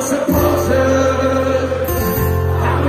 [0.00, 0.70] supporters,
[2.62, 2.84] and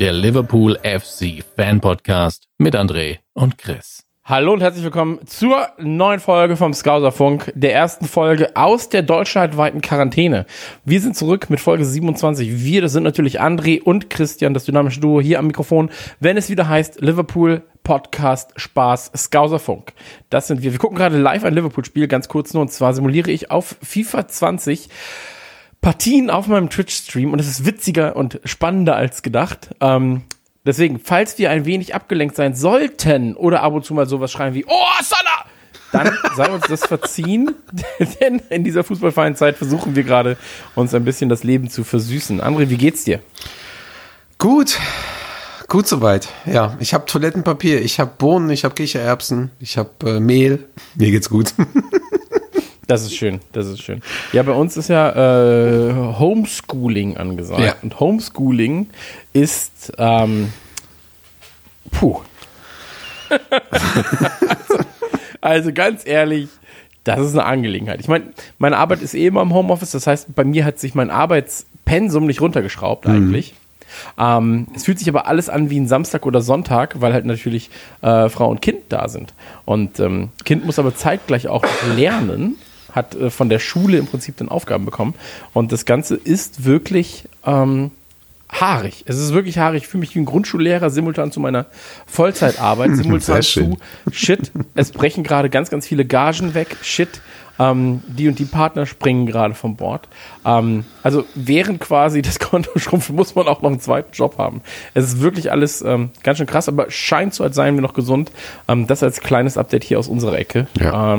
[0.00, 4.09] der Liverpool FC Fan Podcast mit André und Chris.
[4.30, 9.80] Hallo und herzlich willkommen zur neuen Folge vom Skauserfunk, der ersten Folge aus der deutschlandweiten
[9.80, 10.46] Quarantäne.
[10.84, 12.62] Wir sind zurück mit Folge 27.
[12.64, 16.48] Wir, das sind natürlich André und Christian, das dynamische Duo hier am Mikrofon, wenn es
[16.48, 19.94] wieder heißt Liverpool Podcast Spaß Skauserfunk.
[20.28, 20.70] Das sind wir.
[20.70, 24.28] Wir gucken gerade live ein Liverpool-Spiel, ganz kurz nur, und zwar simuliere ich auf FIFA
[24.28, 24.90] 20
[25.80, 29.70] Partien auf meinem Twitch-Stream und es ist witziger und spannender als gedacht.
[29.80, 30.22] Ähm,
[30.64, 34.54] deswegen, falls wir ein wenig abgelenkt sein sollten oder ab und zu mal sowas schreien
[34.54, 35.46] wie Oh, Salah!
[35.92, 37.54] Dann sei uns das verziehen,
[38.20, 40.36] denn in dieser fußballfreien Zeit versuchen wir gerade,
[40.74, 42.40] uns ein bisschen das Leben zu versüßen.
[42.40, 43.20] André, wie geht's dir?
[44.38, 44.78] Gut,
[45.68, 46.28] gut soweit.
[46.46, 50.66] Ja, ich habe Toilettenpapier, ich habe Bohnen, ich habe Kichererbsen, ich habe äh, Mehl.
[50.94, 51.54] Mir geht's gut.
[52.90, 54.02] Das ist schön, das ist schön.
[54.32, 57.60] Ja, bei uns ist ja äh, Homeschooling angesagt.
[57.60, 57.76] Ja.
[57.82, 58.88] Und Homeschooling
[59.32, 60.52] ist, ähm,
[61.92, 62.18] puh.
[63.70, 64.78] also,
[65.40, 66.48] also ganz ehrlich,
[67.04, 68.00] das ist eine Angelegenheit.
[68.00, 68.24] Ich meine,
[68.58, 72.26] meine Arbeit ist eh immer im Homeoffice, das heißt, bei mir hat sich mein Arbeitspensum
[72.26, 73.54] nicht runtergeschraubt eigentlich.
[74.18, 77.70] Ähm, es fühlt sich aber alles an wie ein Samstag oder Sonntag, weil halt natürlich
[78.02, 79.32] äh, Frau und Kind da sind.
[79.64, 81.64] Und ähm, Kind muss aber zeitgleich auch
[81.96, 82.56] lernen,
[82.92, 85.14] hat äh, von der Schule im Prinzip dann Aufgaben bekommen.
[85.52, 87.90] Und das Ganze ist wirklich ähm,
[88.50, 89.04] haarig.
[89.06, 89.82] Es ist wirklich haarig.
[89.82, 91.66] Ich fühle mich wie ein Grundschullehrer simultan zu meiner
[92.06, 93.78] Vollzeitarbeit, simultan zu
[94.10, 94.50] Shit.
[94.74, 96.76] Es brechen gerade ganz, ganz viele Gagen weg.
[96.82, 97.20] Shit.
[97.58, 100.08] Ähm, die und die Partner springen gerade vom Bord.
[100.46, 104.62] Ähm, also während quasi das Konto schrumpft, muss man auch noch einen zweiten Job haben.
[104.94, 107.92] Es ist wirklich alles ähm, ganz schön krass, aber scheint so, als seien wir noch
[107.92, 108.32] gesund.
[108.66, 110.68] Ähm, das als kleines Update hier aus unserer Ecke.
[110.78, 111.14] Ja.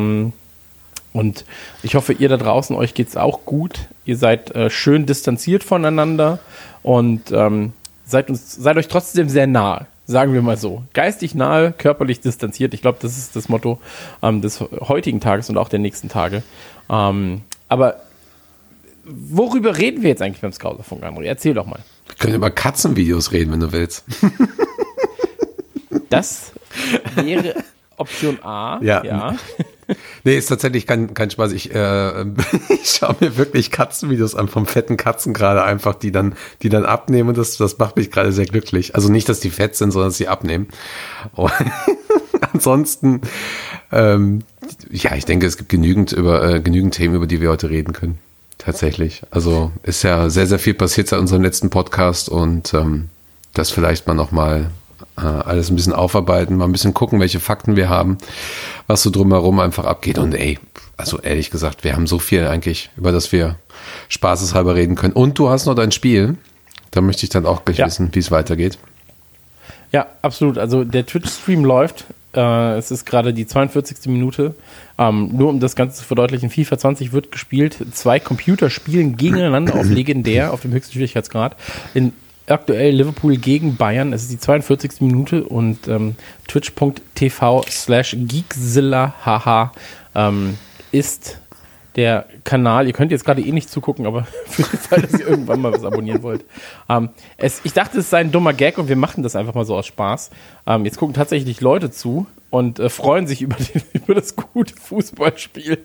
[1.13, 1.45] Und
[1.83, 3.79] ich hoffe, ihr da draußen, euch geht's auch gut.
[4.05, 6.39] Ihr seid äh, schön distanziert voneinander
[6.83, 7.73] und ähm,
[8.05, 10.83] seid, uns, seid euch trotzdem sehr nahe, sagen wir mal so.
[10.93, 12.73] Geistig nahe, körperlich distanziert.
[12.73, 13.79] Ich glaube, das ist das Motto
[14.21, 16.43] ähm, des heutigen Tages und auch der nächsten Tage.
[16.89, 18.01] Ähm, aber
[19.03, 21.23] worüber reden wir jetzt eigentlich beim Scouserfunk, André?
[21.23, 21.79] Erzähl doch mal.
[22.07, 24.05] Wir können über Katzenvideos reden, wenn du willst.
[26.09, 26.51] Das
[27.15, 27.55] wäre
[28.01, 28.79] Option A.
[28.81, 29.03] Ja.
[29.03, 29.35] ja.
[30.23, 31.51] Nee, ist tatsächlich kein, kein Spaß.
[31.51, 32.21] Ich, äh,
[32.69, 36.85] ich schaue mir wirklich Katzenvideos an vom fetten Katzen gerade einfach, die dann, die dann
[36.85, 38.95] abnehmen und das, das macht mich gerade sehr glücklich.
[38.95, 40.69] Also nicht, dass die fett sind, sondern dass sie abnehmen.
[41.33, 41.51] Und
[42.53, 43.21] ansonsten,
[43.91, 44.43] ähm,
[44.89, 47.93] ja, ich denke, es gibt genügend über äh, genügend Themen, über die wir heute reden
[47.93, 48.17] können.
[48.57, 49.23] Tatsächlich.
[49.31, 53.09] Also ist ja sehr, sehr viel passiert seit unserem letzten Podcast und ähm,
[53.53, 54.69] das vielleicht mal nochmal
[55.15, 58.17] alles ein bisschen aufarbeiten, mal ein bisschen gucken, welche Fakten wir haben,
[58.87, 60.17] was so drumherum einfach abgeht.
[60.17, 60.57] Und ey,
[60.97, 63.57] also ehrlich gesagt, wir haben so viel eigentlich, über das wir
[64.09, 65.13] spaßeshalber reden können.
[65.13, 66.37] Und du hast noch dein Spiel.
[66.91, 67.85] Da möchte ich dann auch gleich Ja.
[67.87, 68.77] wissen, wie es weitergeht.
[69.91, 70.57] Ja, absolut.
[70.57, 72.05] Also der Twitch-Stream läuft.
[72.33, 74.05] Äh, es ist gerade die 42.
[74.09, 74.55] Minute.
[74.97, 77.77] Ähm, nur um das Ganze zu verdeutlichen, FIFA 20 wird gespielt.
[77.93, 81.55] Zwei Computer spielen gegeneinander auf legendär, auf dem höchsten Schwierigkeitsgrad.
[81.93, 82.13] In
[82.51, 84.13] aktuell Liverpool gegen Bayern.
[84.13, 85.01] Es ist die 42.
[85.01, 86.15] Minute und ähm,
[86.47, 89.71] twitch.tv slash geekzilla haha
[90.15, 90.57] ähm,
[90.91, 91.39] ist
[91.95, 92.87] der Kanal.
[92.87, 95.73] Ihr könnt jetzt gerade eh nicht zugucken, aber für den Fall, dass ihr irgendwann mal
[95.73, 96.45] was abonnieren wollt.
[96.87, 99.65] Ähm, es, ich dachte, es sei ein dummer Gag und wir machen das einfach mal
[99.65, 100.29] so aus Spaß.
[100.67, 104.75] Ähm, jetzt gucken tatsächlich Leute zu und äh, freuen sich über, den, über das gute
[104.75, 105.83] Fußballspiel.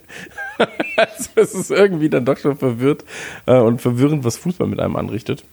[0.97, 3.05] also es ist irgendwie dann doch schon verwirrt
[3.47, 5.45] äh, und verwirrend, was Fußball mit einem anrichtet.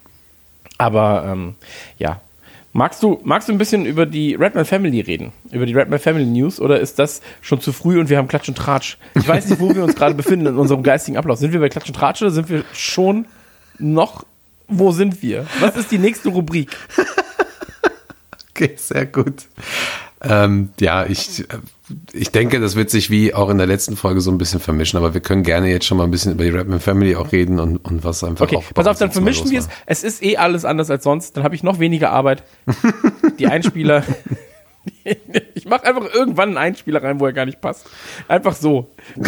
[0.77, 1.55] Aber ähm,
[1.97, 2.21] ja.
[2.75, 5.31] Magst du, magst du ein bisschen über die Redman Family reden?
[5.51, 6.59] Über die Redman Family News?
[6.59, 8.97] Oder ist das schon zu früh und wir haben Klatsch und Tratsch?
[9.13, 11.37] Ich weiß nicht, wo wir uns gerade befinden in unserem geistigen Ablauf.
[11.37, 13.25] Sind wir bei Klatsch und Tratsch oder sind wir schon
[13.77, 14.25] noch?
[14.67, 15.45] Wo sind wir?
[15.59, 16.75] Was ist die nächste Rubrik?
[18.55, 19.47] Okay, sehr gut.
[20.21, 21.57] Ähm, ja, ich, äh,
[22.13, 24.97] ich denke, das wird sich wie auch in der letzten Folge so ein bisschen vermischen,
[24.97, 27.59] aber wir können gerne jetzt schon mal ein bisschen über die Rapman Family auch reden
[27.59, 29.69] und, und was einfach Okay, pass auf, dann vermischen wir es.
[29.85, 31.37] Es ist eh alles anders als sonst.
[31.37, 32.43] Dann habe ich noch weniger Arbeit.
[33.39, 34.03] Die Einspieler.
[35.53, 37.85] ich mache einfach irgendwann einen Einspieler rein, wo er gar nicht passt.
[38.27, 38.91] Einfach so.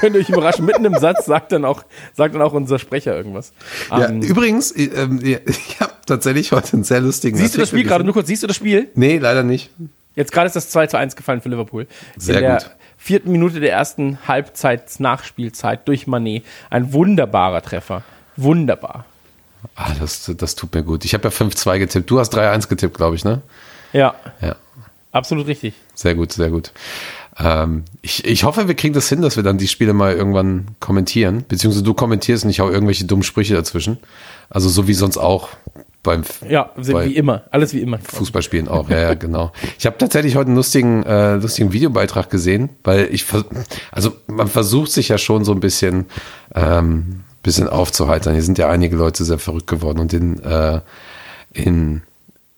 [0.00, 0.64] Könnt ihr euch überraschen.
[0.64, 1.84] Mitten im Satz sagt dann auch,
[2.14, 3.52] sagt dann auch unser Sprecher irgendwas.
[3.90, 7.58] Ja, Ähm, übrigens, ich, ähm, ja, ich habe tatsächlich heute einen sehr lustigen siehst du
[7.58, 8.04] das Artikel Spiel gerade?
[8.04, 8.90] Nur kurz, siehst du das Spiel?
[8.94, 9.70] Nee, leider nicht.
[10.14, 11.86] Jetzt gerade ist das 2 zu 1 gefallen für Liverpool.
[12.16, 12.70] Sehr In der gut.
[12.98, 16.44] vierten Minute der ersten Halbzeit Nachspielzeit durch Manet.
[16.70, 18.02] Ein wunderbarer Treffer.
[18.36, 19.04] Wunderbar.
[19.76, 21.04] Ah, das, das tut mir gut.
[21.04, 22.10] Ich habe ja 5-2 getippt.
[22.10, 23.40] Du hast 3-1 getippt, glaube ich, ne?
[23.92, 24.56] Ja, Ja.
[25.12, 25.74] absolut richtig.
[25.94, 26.72] Sehr gut, sehr gut.
[27.38, 30.66] Ähm, ich, ich hoffe, wir kriegen das hin, dass wir dann die Spiele mal irgendwann
[30.80, 31.44] kommentieren.
[31.48, 33.98] Beziehungsweise du kommentierst und ich hau irgendwelche dummen Sprüche dazwischen.
[34.50, 35.48] Also so wie sonst auch
[36.02, 37.44] beim Ja, bei wie immer.
[37.50, 37.98] Alles wie immer.
[37.98, 38.88] Fußballspielen auch.
[38.88, 39.52] Ja, ja, genau.
[39.78, 43.24] Ich habe tatsächlich heute einen lustigen, äh, lustigen Videobeitrag gesehen, weil ich,
[43.90, 46.06] also man versucht sich ja schon so ein bisschen,
[46.54, 48.34] ähm, bisschen aufzuheitern.
[48.34, 50.80] Hier sind ja einige Leute sehr verrückt geworden und in, äh,
[51.52, 52.02] in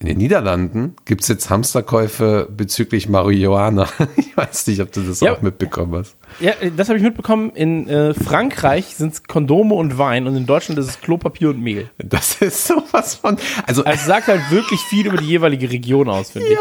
[0.00, 3.88] in den Niederlanden gibt's jetzt Hamsterkäufe bezüglich Marihuana.
[4.16, 5.32] Ich weiß nicht, ob du das Ja.
[5.32, 6.16] auch mitbekommen hast.
[6.40, 7.50] Ja, das habe ich mitbekommen.
[7.54, 11.60] In äh, Frankreich sind es Kondome und Wein und in Deutschland ist es Klopapier und
[11.60, 11.90] Mehl.
[11.98, 13.36] Das ist sowas von.
[13.66, 16.58] Also, Also es sagt halt wirklich viel über die jeweilige Region aus, finde ich.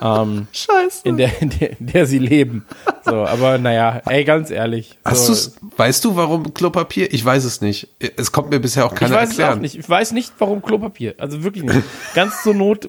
[0.00, 1.00] Ähm, scheiße.
[1.08, 2.64] in, der, in, der, in der sie leben.
[3.04, 4.98] So, aber naja, ey, ganz ehrlich.
[5.04, 7.12] Hast so, du's, weißt du, warum Klopapier?
[7.12, 7.88] Ich weiß es nicht.
[8.16, 9.58] Es kommt mir bisher auch Ich keiner weiß es erklären.
[9.58, 9.76] auch nicht.
[9.76, 11.14] Ich weiß nicht, warum Klopapier.
[11.18, 11.82] Also wirklich nicht.
[12.14, 12.88] Ganz zur Not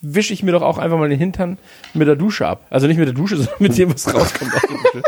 [0.00, 1.58] wische ich mir doch auch einfach mal den Hintern
[1.94, 2.66] mit der Dusche ab.
[2.70, 5.02] Also nicht mit der Dusche, sondern mit dem, was rauskommt aus der Dusche.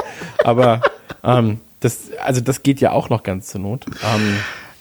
[0.45, 0.81] Aber
[1.25, 3.87] ähm, das, also das geht ja auch noch ganz zur Not.
[4.03, 4.37] Ähm,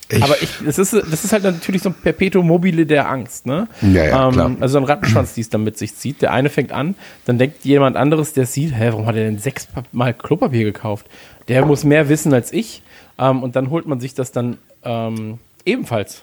[0.08, 3.48] Ich- aber ich, das, ist, das ist halt natürlich so ein Perpetuum mobile der Angst,
[3.48, 3.68] ne?
[3.82, 4.52] Ja, ja, klar.
[4.60, 6.22] Also so ein Rattenschwanz, die es dann mit sich zieht.
[6.22, 6.94] Der eine fängt an,
[7.26, 11.08] dann denkt jemand anderes, der sieht, hä, warum hat er denn sechsmal Klopapier gekauft?
[11.48, 12.84] Der muss mehr wissen als ich.
[13.18, 16.22] Ähm, und dann holt man sich das dann ähm, ebenfalls.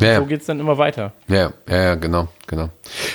[0.00, 0.26] Ja, So ja.
[0.28, 1.12] geht's dann immer weiter.
[1.28, 2.68] Ja, ja, ja, genau, genau.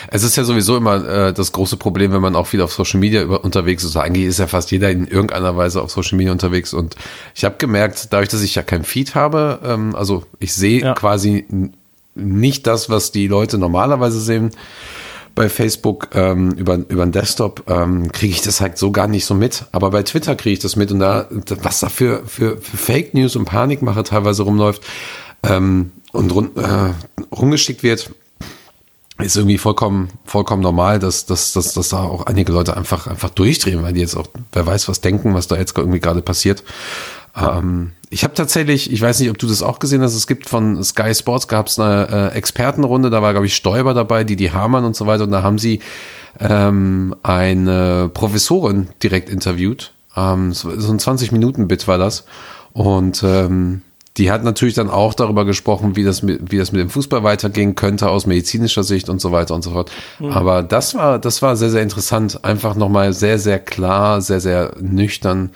[0.10, 3.00] Es ist ja sowieso immer äh, das große Problem, wenn man auch viel auf Social
[3.00, 3.98] Media über, unterwegs ist.
[3.98, 6.74] Eigentlich ist ja fast jeder in irgendeiner Weise auf Social Media unterwegs.
[6.74, 6.96] Und
[7.36, 10.94] ich habe gemerkt, dadurch, dass ich ja kein Feed habe, ähm, also ich sehe Ja.
[10.94, 11.46] quasi
[12.16, 14.52] nicht das, was die Leute normalerweise sehen
[15.36, 19.26] bei Facebook ähm, über, über den Desktop, ähm, kriege ich das halt so gar nicht
[19.26, 19.66] so mit.
[19.72, 21.28] Aber bei Twitter kriege ich das mit und da,
[21.62, 24.81] was da für, für, für Fake News und Panikmache teilweise rumläuft
[25.44, 26.94] ähm, und run, äh,
[27.35, 28.11] rumgeschickt wird,
[29.17, 33.29] ist irgendwie vollkommen, vollkommen normal, dass, dass, dass, dass da auch einige Leute einfach, einfach
[33.29, 36.63] durchdrehen, weil die jetzt auch, wer weiß, was denken, was da jetzt irgendwie gerade passiert.
[37.35, 40.47] Ähm, ich habe tatsächlich, ich weiß nicht, ob du das auch gesehen hast, es gibt
[40.47, 44.35] von Sky Sports gab es eine äh, Expertenrunde, da war, glaube ich, Stoiber dabei, die
[44.35, 45.81] die Hamann und so weiter, und da haben sie
[46.39, 49.94] ähm, eine Professorin direkt interviewt.
[50.15, 52.25] Ähm, so ein 20-Minuten-Bit war das.
[52.73, 53.81] Und ähm,
[54.17, 57.23] die hat natürlich dann auch darüber gesprochen, wie das mit, wie das mit dem Fußball
[57.23, 59.91] weitergehen könnte aus medizinischer Sicht und so weiter und so fort.
[60.33, 62.44] Aber das war, das war sehr, sehr interessant.
[62.44, 65.51] Einfach nochmal sehr, sehr klar, sehr, sehr nüchtern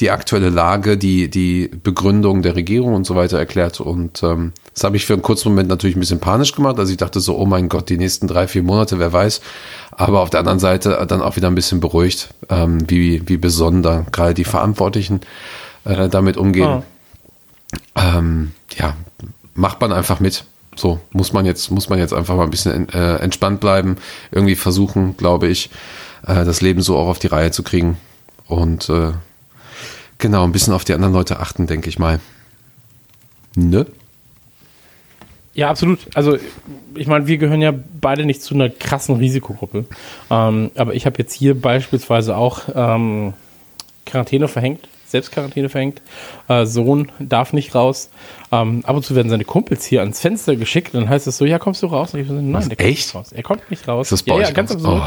[0.00, 3.80] die aktuelle Lage, die, die Begründung der Regierung und so weiter erklärt.
[3.80, 6.78] Und ähm, das habe ich für einen kurzen Moment natürlich ein bisschen panisch gemacht.
[6.78, 9.40] Also ich dachte so, oh mein Gott, die nächsten drei, vier Monate, wer weiß.
[9.90, 14.06] Aber auf der anderen Seite dann auch wieder ein bisschen beruhigt, ähm, wie, wie besonder
[14.12, 15.20] gerade die Verantwortlichen
[15.84, 16.82] äh, damit umgehen Ah.
[17.98, 18.96] Ähm, ja,
[19.54, 20.44] macht man einfach mit.
[20.76, 23.96] So muss man jetzt, muss man jetzt einfach mal ein bisschen äh, entspannt bleiben,
[24.30, 25.70] irgendwie versuchen, glaube ich,
[26.26, 27.96] äh, das Leben so auch auf die Reihe zu kriegen
[28.46, 29.12] und äh,
[30.18, 32.20] genau ein bisschen auf die anderen Leute achten, denke ich mal.
[33.56, 33.86] Ne?
[35.54, 35.98] Ja, absolut.
[36.14, 36.38] Also
[36.94, 39.86] ich meine, wir gehören ja beide nicht zu einer krassen Risikogruppe.
[40.30, 43.34] Ähm, aber ich habe jetzt hier beispielsweise auch ähm,
[44.06, 46.00] Quarantäne verhängt, Selbstquarantäne verhängt.
[46.48, 48.10] Äh, Sohn darf nicht raus.
[48.52, 51.36] Ähm, ab und zu werden seine Kumpels hier ans Fenster geschickt und dann heißt es
[51.38, 52.14] so, ja, kommst du raus?
[52.14, 52.98] Und ich so, nein, Was, der kommt echt?
[53.06, 53.32] nicht raus.
[53.32, 54.12] Er kommt nicht raus.
[54.12, 55.02] Ist das ja, ja, ganz absurd.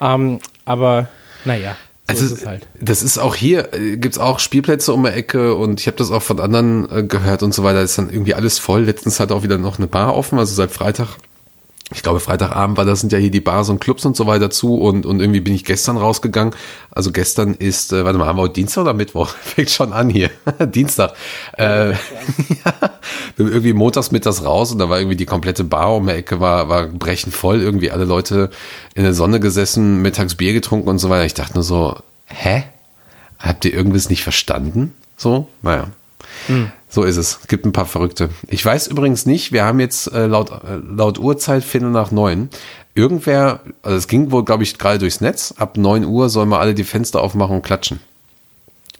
[0.00, 1.08] Ähm, aber
[1.44, 1.76] naja,
[2.08, 2.66] so Also ist es halt.
[2.80, 6.10] das ist auch hier, äh, gibt's auch Spielplätze um die Ecke und ich habe das
[6.10, 7.82] auch von anderen äh, gehört und so weiter.
[7.82, 8.82] Ist dann irgendwie alles voll.
[8.84, 11.16] Letztens hat auch wieder noch eine Bar offen, also seit Freitag.
[11.94, 14.50] Ich glaube, Freitagabend war das, sind ja hier die Bars und Clubs und so weiter
[14.50, 16.52] zu und, und irgendwie bin ich gestern rausgegangen.
[16.90, 19.28] Also gestern ist, äh, warte mal, haben wir heute Dienstag oder Mittwoch?
[19.42, 20.30] Fängt schon an hier.
[20.60, 21.14] Dienstag.
[21.56, 21.96] Äh, ja,
[23.36, 26.40] bin irgendwie montags mittags raus und da war irgendwie die komplette Bar um die Ecke,
[26.40, 27.62] war, war brechend voll.
[27.62, 28.50] Irgendwie alle Leute
[28.96, 31.24] in der Sonne gesessen, mittags Bier getrunken und so weiter.
[31.24, 32.64] Ich dachte nur so, hä?
[33.38, 34.92] Habt ihr irgendwas nicht verstanden?
[35.16, 35.88] So, naja.
[36.88, 37.38] So ist es.
[37.42, 38.30] Es gibt ein paar Verrückte.
[38.48, 42.48] Ich weiß übrigens nicht, wir haben jetzt äh, laut, äh, laut Uhrzeit Viertel nach neun.
[42.94, 45.54] Irgendwer, also es ging wohl, glaube ich, gerade durchs Netz.
[45.58, 48.00] Ab neun Uhr sollen wir alle die Fenster aufmachen und klatschen.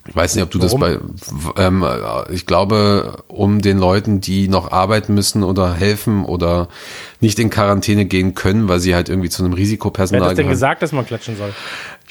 [0.08, 0.80] Ich weiß nicht, ob du Warum?
[0.80, 6.24] das bei, ähm, äh, ich glaube, um den Leuten, die noch arbeiten müssen oder helfen
[6.24, 6.68] oder
[7.20, 10.36] nicht in Quarantäne gehen können, weil sie halt irgendwie zu einem Wer Risikopersonal hat das
[10.36, 10.54] denn gehören.
[10.54, 11.52] gesagt, dass man klatschen soll?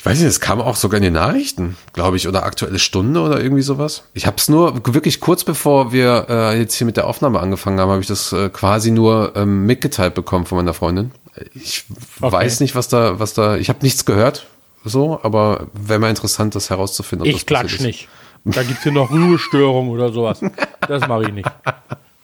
[0.06, 3.22] Ich weiß nicht, es kam auch sogar in den Nachrichten, glaube ich, oder aktuelle Stunde
[3.22, 4.04] oder irgendwie sowas.
[4.14, 7.80] Ich habe es nur wirklich kurz bevor wir äh, jetzt hier mit der Aufnahme angefangen
[7.80, 11.10] haben, habe ich das äh, quasi nur ähm, mitgeteilt bekommen von meiner Freundin.
[11.56, 11.86] Ich
[12.22, 12.32] Okay.
[12.32, 13.58] weiß nicht, was da, was da.
[13.58, 14.46] Ich habe nichts gehört.
[14.84, 17.28] so, aber wäre mal interessant, das herauszufinden.
[17.28, 18.08] ich klatsch nicht.
[18.44, 20.40] Da gibt's hier noch Ruhestörung oder sowas.
[20.88, 21.50] Das mache ich nicht.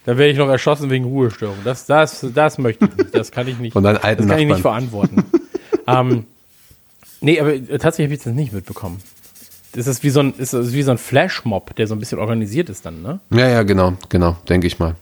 [0.05, 1.57] Da werde ich noch erschossen wegen Ruhestörung.
[1.63, 3.15] Das, das, das möchte ich nicht.
[3.15, 3.73] Das kann ich nicht.
[3.73, 4.87] Von deinen alten das kann ich nicht Nachbarn.
[4.89, 5.23] verantworten.
[5.87, 6.25] ähm,
[7.21, 9.01] nee, aber äh, tatsächlich habe ich das nicht mitbekommen.
[9.73, 12.69] Das ist wie so ein, ist wie so ein Flashmob, der so ein bisschen organisiert
[12.69, 13.21] ist dann, ne?
[13.29, 14.95] Ja, ja, genau, genau, denke ich mal.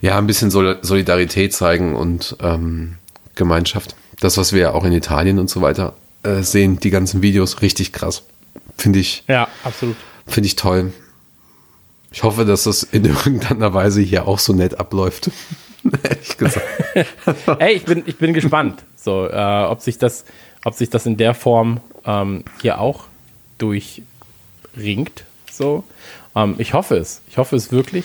[0.00, 2.96] Ja, ein bisschen Sol Solidarität zeigen und ähm,
[3.34, 3.96] Gemeinschaft.
[4.20, 7.62] Das, was wir ja auch in Italien und so weiter äh, sehen, die ganzen Videos,
[7.62, 8.22] richtig krass.
[8.76, 9.96] Finde ich, Ja, absolut.
[10.26, 10.92] finde ich toll.
[12.12, 15.30] Ich hoffe, dass das in irgendeiner Weise hier auch so nett abläuft.
[16.02, 16.66] Ehrlich gesagt.
[17.58, 20.24] Ey, ich bin, ich bin gespannt, so, äh, ob sich das,
[20.64, 23.04] ob sich das in der Form ähm, hier auch
[23.58, 25.24] durchringt.
[25.50, 25.84] So,
[26.34, 27.20] ähm, ich hoffe es.
[27.28, 28.04] Ich hoffe es wirklich.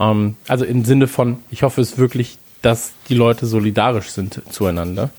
[0.00, 5.10] Ähm, also im Sinne von, ich hoffe es wirklich, dass die Leute solidarisch sind zueinander.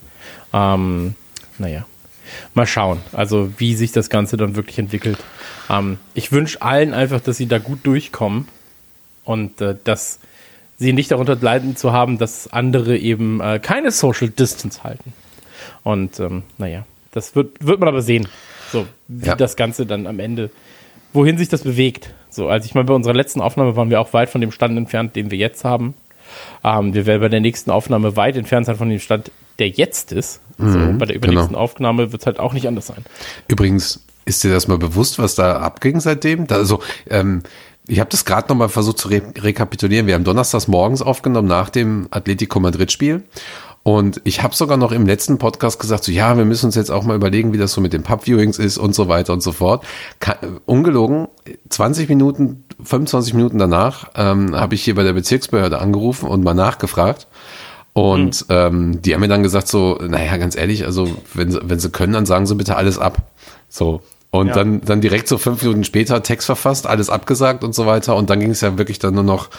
[0.53, 1.15] Ähm,
[1.58, 1.86] naja,
[2.53, 5.18] mal schauen, also wie sich das Ganze dann wirklich entwickelt.
[5.70, 8.48] Ähm, ich wünsche allen einfach, dass sie da gut durchkommen
[9.24, 10.20] und äh, dass
[10.77, 15.13] sie nicht darunter leiden zu haben, dass andere eben äh, keine Social Distance halten.
[15.84, 18.28] Und ähm, naja, das wird, wird man aber sehen,
[18.72, 19.36] so wie Ja.
[19.36, 20.50] das Ganze dann am Ende,
[21.13, 22.13] wohin sich das bewegt.
[22.30, 24.78] So, also ich meine, bei unserer letzten Aufnahme waren wir auch weit von dem Stand
[24.78, 25.94] entfernt, den wir jetzt haben.
[26.63, 30.12] Ähm, wir werden bei der nächsten Aufnahme weit entfernt sein von dem Stand, der jetzt
[30.12, 30.40] ist.
[30.58, 31.60] so, und bei der übernächsten genau.
[31.60, 33.06] Aufnahme wird es halt auch nicht anders sein.
[33.48, 36.48] Übrigens, ist dir das mal bewusst, was da abging seitdem?
[36.48, 37.44] Da, also, ähm,
[37.86, 40.08] ich habe das gerade nochmal versucht zu re rekapitulieren.
[40.08, 43.24] Wir haben donnerstags morgens aufgenommen nach dem Atletico Madrid-Spiel.
[43.84, 46.90] Und ich habe sogar noch im letzten Podcast gesagt, so ja, wir müssen uns jetzt
[46.90, 49.52] auch mal überlegen, wie das so mit den Pub-Viewings ist und so weiter und so
[49.52, 49.84] fort.
[50.22, 51.28] Ka ungelogen,
[51.70, 56.54] 20 Minuten, 25 Minuten danach ähm, habe ich hier bei der Bezirksbehörde angerufen und mal
[56.54, 57.28] nachgefragt.
[57.92, 61.80] Und ähm, die haben mir dann gesagt so, naja, ganz ehrlich, also wenn sie, wenn
[61.80, 63.18] sie können, dann sagen sie bitte alles ab.
[63.68, 64.02] So.
[64.32, 64.54] Und Ja.
[64.54, 68.16] dann, dann direkt so fünf Minuten später Text verfasst, alles abgesagt und so weiter.
[68.16, 69.50] Und dann ging es ja wirklich dann nur noch,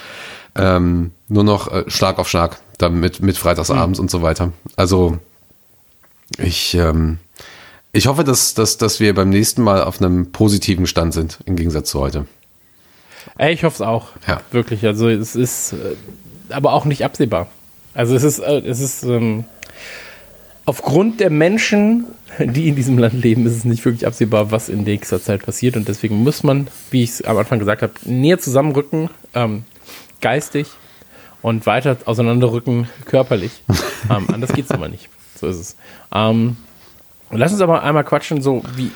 [0.56, 4.52] ähm, nur noch äh, Schlag auf Schlag, dann mit, mit freitagsabends und so weiter.
[4.76, 5.18] Also
[6.38, 7.18] ich, ähm,
[7.92, 11.56] ich hoffe, dass, dass, dass wir beim nächsten Mal auf einem positiven Stand sind, im
[11.56, 12.26] Gegensatz zu heute.
[13.38, 14.08] Ich hoffe es auch.
[14.26, 14.40] Ja.
[14.50, 14.84] Wirklich.
[14.84, 15.96] Also es ist äh,
[16.50, 17.48] aber auch nicht absehbar.
[17.94, 19.44] Also es ist, äh, es ist ähm,
[20.64, 22.06] aufgrund der Menschen,
[22.38, 25.76] die in diesem Land leben, ist es nicht wirklich absehbar, was in nächster Zeit passiert.
[25.76, 29.64] Und deswegen muss man, wie ich es am Anfang gesagt habe, näher zusammenrücken, ähm,
[30.24, 30.68] geistig
[31.42, 33.52] und weiter auseinanderrücken, körperlich.
[34.10, 35.10] ähm, anders geht es aber nicht.
[35.38, 35.76] So ist es.
[36.14, 36.56] Ähm,
[37.30, 38.90] lass uns aber einmal quatschen, so wie,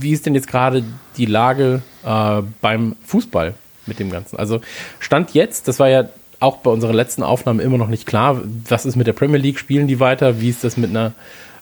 [0.00, 0.82] wie ist denn jetzt gerade
[1.16, 3.54] die Lage äh, beim Fußball
[3.86, 4.36] mit dem Ganzen?
[4.36, 4.60] Also
[4.98, 6.08] Stand jetzt, das war ja
[6.40, 9.60] auch bei unserer letzten Aufnahme immer noch nicht klar, was ist mit der Premier League,
[9.60, 11.12] spielen die weiter, wie ist das mit einer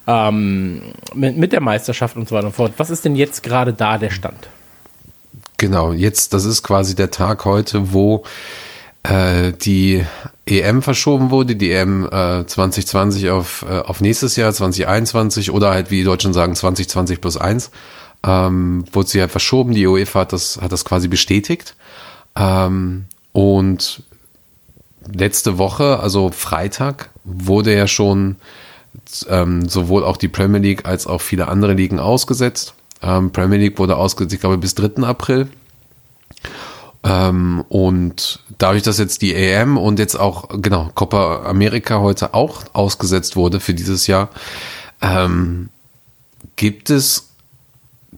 [0.07, 0.81] ähm,
[1.13, 2.73] mit, mit der Meisterschaft und so weiter und fort.
[2.77, 4.49] Was ist denn jetzt gerade da der Stand?
[5.57, 8.23] Genau, jetzt, das ist quasi der Tag heute, wo
[9.03, 10.05] äh, die
[10.45, 15.91] EM verschoben wurde, die EM äh, 2020 auf, äh, auf nächstes Jahr, 2021 oder halt,
[15.91, 17.71] wie die Deutschen sagen, 2020 plus eins
[18.25, 19.73] ähm, wurde sie halt verschoben.
[19.73, 21.75] Die UEFA hat das, hat das quasi bestätigt.
[22.35, 24.03] Ähm, und
[25.11, 28.37] letzte Woche, also Freitag, wurde ja schon
[29.29, 32.73] ähm, sowohl auch die Premier League als auch viele andere Ligen ausgesetzt.
[33.01, 35.03] Ähm, Premier League wurde ausgesetzt, ich glaube, bis 3.
[35.03, 35.47] April.
[37.03, 42.63] Ähm, und dadurch, dass jetzt die EM und jetzt auch, genau, Copa America heute auch
[42.73, 44.29] ausgesetzt wurde für dieses Jahr,
[45.01, 45.69] ähm,
[46.55, 47.29] gibt es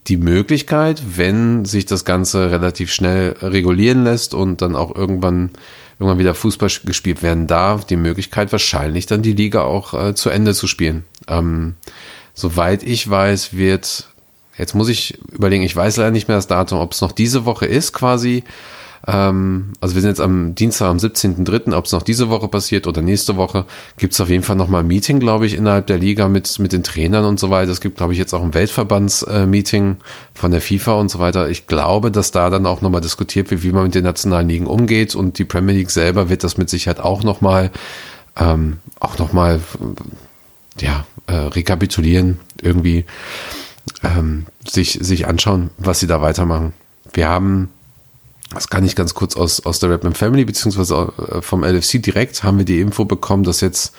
[0.07, 5.51] die Möglichkeit, wenn sich das Ganze relativ schnell regulieren lässt und dann auch irgendwann
[5.99, 10.29] irgendwann wieder Fußball gespielt werden darf, die Möglichkeit wahrscheinlich dann die Liga auch äh, zu
[10.29, 11.03] Ende zu spielen.
[11.27, 11.75] Ähm,
[12.33, 14.07] soweit ich weiß, wird
[14.59, 17.45] jetzt muss ich überlegen, ich weiß leider nicht mehr das Datum, ob es noch diese
[17.45, 18.43] Woche ist quasi.
[19.07, 22.85] Ähm, also wir sind jetzt am Dienstag, am 17.3., ob es noch diese Woche passiert
[22.85, 23.65] oder nächste Woche,
[23.97, 26.73] gibt es auf jeden Fall nochmal ein Meeting, glaube ich, innerhalb der Liga mit, mit
[26.73, 27.71] den Trainern und so weiter.
[27.71, 29.97] Es gibt, glaube ich, jetzt auch ein Weltverbands-Meeting
[30.33, 31.49] von der FIFA und so weiter.
[31.49, 34.67] Ich glaube, dass da dann auch nochmal diskutiert wird, wie man mit den nationalen Ligen
[34.67, 37.71] umgeht und die Premier League selber wird das mit Sicherheit auch nochmal
[38.37, 39.59] ähm, auch nochmal
[40.79, 43.05] ja, äh, rekapitulieren, irgendwie
[44.03, 46.73] ähm, sich, sich anschauen, was sie da weitermachen.
[47.13, 47.69] Wir haben,
[48.53, 52.43] das kann ich ganz kurz aus, aus der Rapman Family, beziehungsweise äh, vom LFC direkt,
[52.43, 53.93] haben wir die Info bekommen, dass jetzt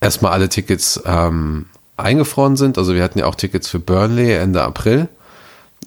[0.00, 1.66] erstmal alle Tickets ähm,
[1.96, 2.78] eingefroren sind.
[2.78, 5.08] Also wir hatten ja auch Tickets für Burnley Ende April.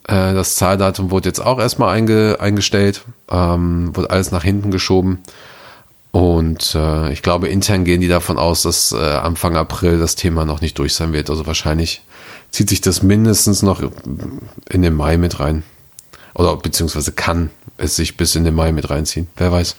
[0.08, 5.20] Äh, das Zahldatum wurde jetzt auch erstmal einge, eingestellt, ähm, wurde alles nach hinten geschoben.
[6.12, 10.46] Und äh, ich glaube, intern gehen die davon aus, dass äh, Anfang April das Thema
[10.46, 11.30] noch nicht durch sein wird.
[11.30, 12.04] Also wahrscheinlich
[12.56, 13.84] zieht sich das mindestens noch
[14.70, 15.64] in den Mai mit rein.
[16.34, 19.28] Oder beziehungsweise kann es sich bis in den Mai mit reinziehen.
[19.36, 19.76] Wer weiß.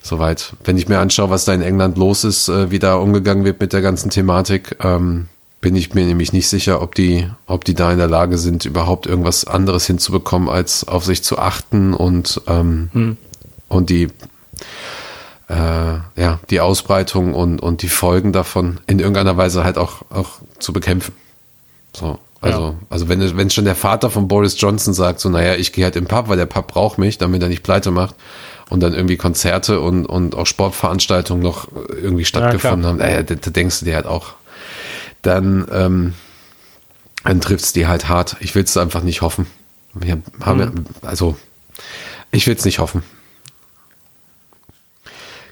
[0.00, 0.54] Soweit.
[0.62, 3.60] Wenn ich mir anschaue, was da in England los ist, äh, wie da umgegangen wird
[3.60, 5.28] mit der ganzen Thematik, ähm,
[5.60, 8.64] bin ich mir nämlich nicht sicher, ob die, ob die da in der Lage sind,
[8.64, 13.16] überhaupt irgendwas anderes hinzubekommen, als auf sich zu achten und, ähm, hm.
[13.68, 14.04] und die,
[15.48, 20.40] äh, ja, die Ausbreitung und, und die Folgen davon in irgendeiner Weise halt auch, auch
[20.60, 21.14] zu bekämpfen.
[21.94, 22.18] So.
[22.40, 22.74] Also, ja.
[22.88, 25.96] also wenn, wenn schon der Vater von Boris Johnson sagt, so, naja, ich gehe halt
[25.96, 28.14] im Pub, weil der Pub braucht mich, damit er nicht pleite macht
[28.70, 33.34] und dann irgendwie Konzerte und, und auch Sportveranstaltungen noch irgendwie stattgefunden ja, haben, naja, da,
[33.34, 34.34] da denkst du dir halt auch,
[35.20, 36.14] dann, ähm,
[37.24, 38.36] dann trifft es die halt hart.
[38.40, 39.46] Ich will es einfach nicht hoffen.
[39.92, 40.86] Wir haben, mhm.
[41.02, 41.36] also,
[42.30, 43.02] ich will es nicht hoffen.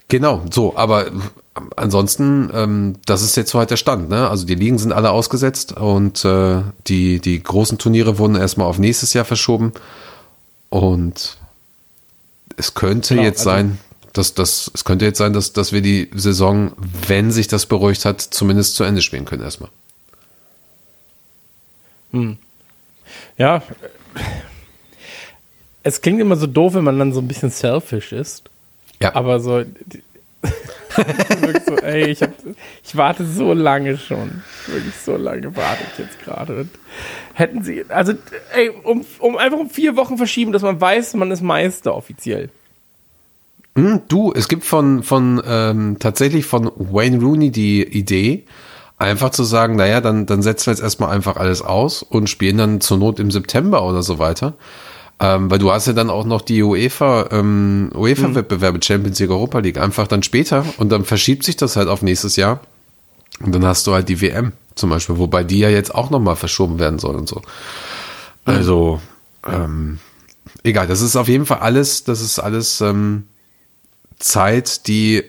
[0.09, 1.11] Genau, so, aber
[1.77, 4.09] ansonsten, ähm, das ist jetzt so halt der Stand.
[4.09, 4.29] Ne?
[4.29, 8.79] Also die Ligen sind alle ausgesetzt und äh, die, die großen Turniere wurden erstmal auf
[8.79, 9.73] nächstes Jahr verschoben.
[10.71, 11.37] Und
[12.57, 13.79] es könnte genau, jetzt also sein,
[14.13, 16.73] dass das, es könnte jetzt sein, dass, dass wir die Saison,
[17.07, 19.71] wenn sich das beruhigt hat, zumindest zu Ende spielen können erstmal.
[22.13, 22.39] Hm.
[23.37, 23.63] Ja,
[25.83, 28.51] es klingt immer so doof, wenn man dann so ein bisschen selfish ist.
[29.01, 29.15] Ja.
[29.15, 29.63] Aber so,
[31.67, 32.31] so ey, ich, hab,
[32.85, 34.43] ich warte so lange schon.
[34.67, 36.67] Wirklich so lange warte ich jetzt gerade.
[37.35, 38.15] Hätten sie, also,
[38.55, 42.51] ey, um, um einfach um vier Wochen verschieben, dass man weiß, man ist Meister offiziell.
[43.77, 48.45] Hm, du, es gibt von, von ähm, tatsächlich von Wayne Rooney die Idee,
[48.97, 52.59] einfach zu sagen, naja, dann, dann setzen wir jetzt erstmal einfach alles aus und spielen
[52.59, 54.55] dann zur Not im September oder so weiter.
[55.21, 59.59] Ähm, weil du hast ja dann auch noch die UEFA, ähm, UEFA-Wettbewerbe, Champions League, Europa
[59.59, 62.61] League, einfach dann später und dann verschiebt sich das halt auf nächstes Jahr.
[63.41, 66.37] Und dann hast du halt die WM zum Beispiel, wobei die ja jetzt auch nochmal
[66.37, 67.43] verschoben werden soll und so.
[68.45, 69.01] Also,
[69.47, 69.99] ähm,
[70.63, 73.25] egal, das ist auf jeden Fall alles, das ist alles ähm,
[74.19, 75.25] Zeit, die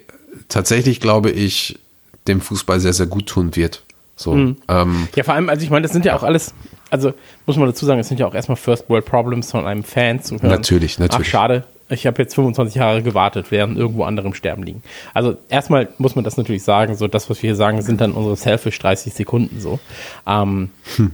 [0.48, 1.80] tatsächlich, glaube ich,
[2.28, 3.84] dem Fußball sehr, sehr gut tun wird.
[4.16, 4.58] So, mhm.
[4.68, 6.54] ähm, ja, vor allem, also ich meine, das sind ja auch alles,
[6.90, 7.14] also
[7.46, 10.22] muss man dazu sagen, es sind ja auch erstmal First World Problems von einem Fan
[10.22, 10.50] zu hören.
[10.50, 11.28] Natürlich, natürlich.
[11.28, 14.84] Ach, schade, ich habe jetzt 25 Jahre gewartet, während irgendwo anderem Sterben liegen.
[15.14, 18.12] Also erstmal muss man das natürlich sagen, so das, was wir hier sagen, sind dann
[18.12, 19.80] unsere selfish 30 Sekunden so.
[20.28, 21.12] Ähm, hm.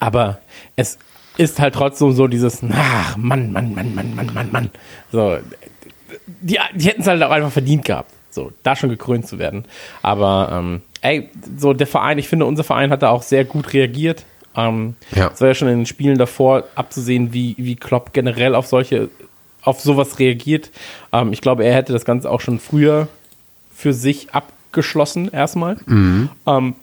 [0.00, 0.38] Aber
[0.76, 0.98] es
[1.36, 4.70] ist halt trotzdem so dieses, ach, Mann, Mann, Mann, Mann, Mann, Mann, Mann.
[5.10, 5.38] So,
[6.26, 9.64] die, die hätten es halt auch einfach verdient gehabt, so da schon gekrönt zu werden.
[10.02, 13.72] Aber ähm, ey, so der Verein, ich finde, unser Verein hat da auch sehr gut
[13.72, 14.24] reagiert.
[14.58, 15.30] Ähm, ja.
[15.32, 19.08] Es war ja schon in den Spielen davor abzusehen, wie, wie Klopp generell auf solche,
[19.62, 20.70] auf sowas reagiert.
[21.12, 23.06] Ähm, ich glaube, er hätte das Ganze auch schon früher
[23.74, 25.76] für sich abgeschlossen, erstmal.
[25.86, 26.30] Mhm.
[26.46, 26.74] Ähm,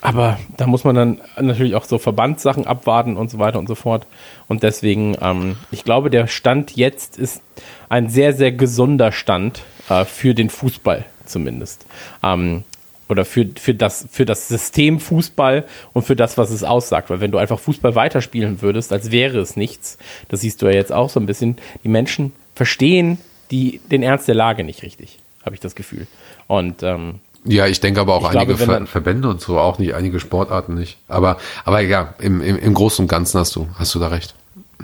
[0.00, 3.74] aber da muss man dann natürlich auch so Verbandssachen abwarten und so weiter und so
[3.74, 4.06] fort.
[4.48, 7.40] Und deswegen, ähm, ich glaube, der Stand jetzt ist
[7.88, 11.86] ein sehr, sehr gesunder Stand äh, für den Fußball zumindest.
[12.22, 12.64] Ähm,
[13.08, 17.10] oder für, für, das, für das System Fußball und für das, was es aussagt.
[17.10, 20.72] Weil wenn du einfach Fußball weiterspielen würdest, als wäre es nichts, das siehst du ja
[20.72, 23.18] jetzt auch so ein bisschen, die Menschen verstehen
[23.50, 26.06] die, den Ernst der Lage nicht richtig, habe ich das Gefühl.
[26.46, 29.94] Und ähm, ja, ich denke aber auch einige glaube, Ver Verbände und so, auch nicht,
[29.94, 30.98] einige Sportarten nicht.
[31.08, 34.34] Aber, aber ja, im, im, im Großen und Ganzen hast du, hast du da recht.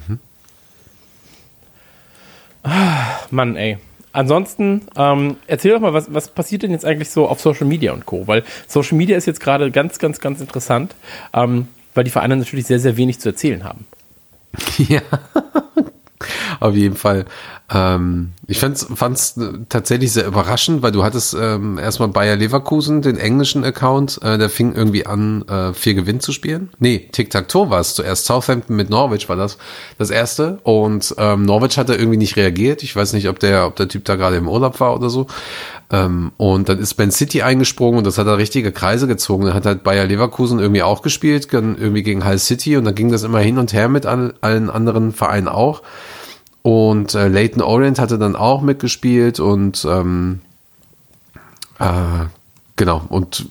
[0.08, 0.18] Mhm.
[3.30, 3.78] Mann, ey.
[4.14, 7.92] Ansonsten, ähm, erzähl doch mal, was, was passiert denn jetzt eigentlich so auf Social Media
[7.92, 8.28] und Co.?
[8.28, 10.94] Weil Social Media ist jetzt gerade ganz, ganz, ganz interessant,
[11.32, 13.86] ähm, weil die Vereine natürlich sehr, sehr wenig zu erzählen haben.
[14.78, 15.00] Ja,
[16.60, 17.26] auf jeden Fall.
[17.72, 23.16] Ähm, ich fand es tatsächlich sehr überraschend, weil du hattest ähm, erstmal Bayer Leverkusen, den
[23.16, 26.68] englischen Account, äh, der fing irgendwie an, äh, vier Gewinn zu spielen.
[26.78, 28.26] Nee, Tic-Tac-Toe war es zuerst.
[28.26, 29.56] Southampton mit Norwich war das
[29.96, 30.58] das erste.
[30.62, 32.82] Und ähm, Norwich hat da irgendwie nicht reagiert.
[32.82, 35.26] Ich weiß nicht, ob der, ob der Typ da gerade im Urlaub war oder so.
[35.90, 39.46] Ähm, und dann ist Ben City eingesprungen und das hat da richtige Kreise gezogen.
[39.46, 43.10] Dann hat halt Bayer Leverkusen irgendwie auch gespielt, irgendwie gegen Hull City und dann ging
[43.10, 45.80] das immer hin und her mit allen anderen Vereinen auch.
[46.66, 50.40] Und äh, Leighton Orient hatte dann auch mitgespielt und ähm,
[51.78, 52.24] äh,
[52.76, 53.46] genau, und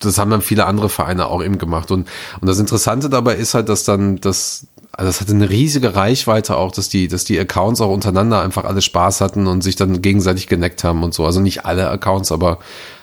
[0.00, 1.90] das haben dann viele andere Vereine auch eben gemacht.
[1.90, 5.94] Und, und das Interessante dabei ist halt, dass dann das, also das hatte eine riesige
[5.94, 9.76] Reichweite auch, dass die, dass die Accounts auch untereinander einfach alle Spaß hatten und sich
[9.76, 11.24] dann gegenseitig geneckt haben und so.
[11.24, 12.58] Also nicht alle Accounts, aber,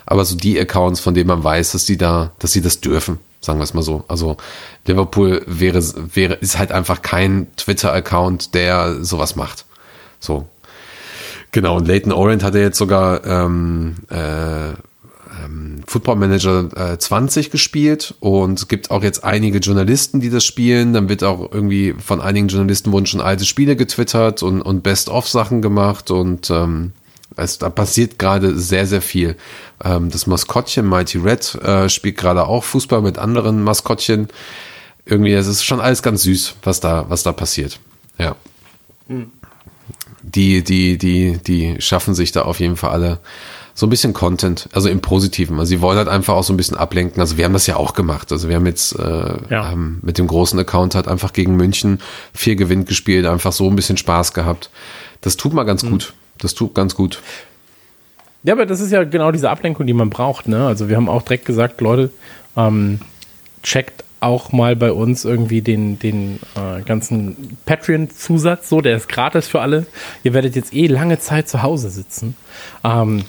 [0.06, 3.18] aber so die Accounts, von denen man weiß, dass die da, dass sie das dürfen
[3.40, 4.04] sagen wir es mal so.
[4.08, 4.36] Also
[4.86, 5.82] Liverpool wäre,
[6.14, 9.64] wäre, ist halt einfach kein Twitter-Account, der sowas macht.
[10.20, 10.48] So.
[11.52, 14.74] Genau, und Leighton Orient hatte jetzt sogar ähm, äh,
[15.48, 20.44] ähm, Football Manager äh, 20 gespielt und es gibt auch jetzt einige Journalisten, die das
[20.44, 20.92] spielen.
[20.92, 25.62] Dann wird auch irgendwie von einigen Journalisten wurden schon alte Spiele getwittert und, und Best-of-Sachen
[25.62, 26.92] gemacht und ähm,
[27.36, 29.36] es, da passiert gerade sehr, sehr viel.
[29.82, 34.28] Ähm, das Maskottchen Mighty Red äh, spielt gerade auch Fußball mit anderen Maskottchen.
[35.04, 37.80] Irgendwie, es ist schon alles ganz süß, was da, was da passiert.
[38.18, 38.36] Ja.
[40.22, 43.20] Die, die, die, die schaffen sich da auf jeden Fall alle
[43.78, 45.56] so ein bisschen Content, also im Positiven.
[45.60, 47.20] Also sie wollen halt einfach auch so ein bisschen ablenken.
[47.20, 48.32] Also wir haben das ja auch gemacht.
[48.32, 49.66] Also wir haben jetzt äh, Ja.
[49.70, 52.00] haben mit dem großen Account halt einfach gegen München
[52.34, 54.70] vier Gewinn gespielt, einfach so ein bisschen Spaß gehabt.
[55.20, 56.12] Das tut mal ganz gut.
[56.38, 57.22] Das tut ganz gut.
[58.42, 60.48] Ja, aber das ist ja genau diese Ablenkung, die man braucht.
[60.48, 60.66] Ne?
[60.66, 62.10] Also wir haben auch direkt gesagt, Leute,
[62.56, 62.98] ähm,
[63.62, 69.46] checkt auch mal bei uns irgendwie den, den äh, ganzen Patreon-Zusatz, so, der ist gratis
[69.46, 69.86] für alle.
[70.24, 72.34] Ihr werdet jetzt eh lange Zeit zu Hause sitzen.
[72.82, 73.22] Ähm,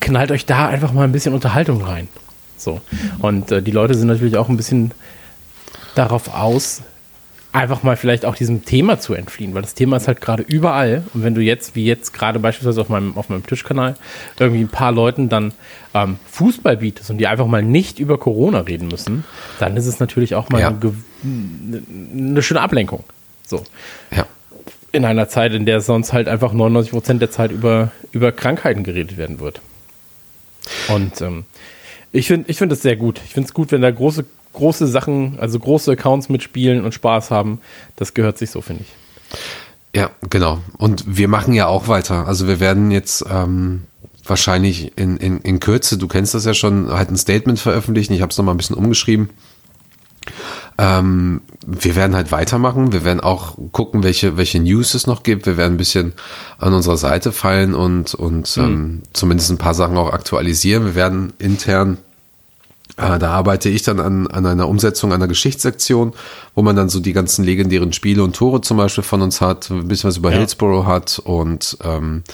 [0.00, 2.08] knallt euch da einfach mal ein bisschen Unterhaltung rein.
[2.56, 2.80] So.
[3.20, 4.92] Und äh, die Leute sind natürlich auch ein bisschen
[5.94, 6.82] darauf aus,
[7.52, 11.02] einfach mal vielleicht auch diesem Thema zu entfliehen, weil das Thema ist halt gerade überall.
[11.14, 13.94] Und wenn du jetzt, wie jetzt gerade beispielsweise auf meinem, auf meinem Twitch-Kanal,
[14.38, 15.52] irgendwie ein paar Leuten dann
[15.94, 19.24] ähm, Fußball bietest und die einfach mal nicht über Corona reden müssen,
[19.58, 20.68] dann ist es natürlich auch mal Ja.
[20.68, 21.82] eine,
[22.12, 23.04] eine schöne Ablenkung.
[23.46, 23.64] So.
[24.14, 24.26] Ja.
[24.90, 28.84] In einer Zeit, in der sonst halt einfach 99 Prozent der Zeit über, über Krankheiten
[28.84, 29.60] geredet werden wird.
[30.88, 31.44] Und ähm,
[32.12, 33.20] ich finde ich finde sehr gut.
[33.26, 34.24] Ich finde es gut, wenn da große,
[34.54, 37.60] große Sachen, also große Accounts mitspielen und Spaß haben.
[37.96, 39.38] Das gehört sich so, finde ich.
[39.94, 40.60] Ja, genau.
[40.76, 42.26] Und wir machen ja auch weiter.
[42.26, 43.82] Also wir werden jetzt ähm,
[44.24, 48.12] wahrscheinlich in, in, in Kürze, du kennst das ja schon, halt ein Statement veröffentlichen.
[48.12, 49.30] Ich habe es nochmal ein bisschen umgeschrieben.
[50.78, 52.92] Ähm, wir werden halt weitermachen.
[52.92, 55.46] Wir werden auch gucken, welche, welche News es noch gibt.
[55.46, 56.12] Wir werden ein bisschen
[56.58, 60.84] an unserer Seite fallen und, und ähm, zumindest ein paar Sachen auch aktualisieren.
[60.84, 61.98] Wir werden intern
[62.96, 66.14] äh, da arbeite ich dann an, an einer Umsetzung einer Geschichtssektion,
[66.54, 69.70] wo man dann so die ganzen legendären Spiele und Tore zum Beispiel von uns hat,
[69.70, 70.38] ein bisschen was über Ja.
[70.38, 72.24] Hillsborough hat und ähm,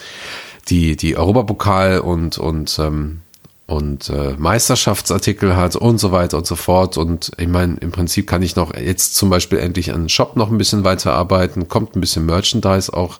[0.69, 3.21] die, die Europapokal und, und, ähm,
[3.67, 6.97] und äh, Meisterschaftsartikel hat und so weiter und so fort.
[6.97, 10.35] Und ich meine, im Prinzip kann ich noch jetzt zum Beispiel endlich an den Shop
[10.35, 13.19] noch ein bisschen weiterarbeiten, kommt ein bisschen Merchandise auch.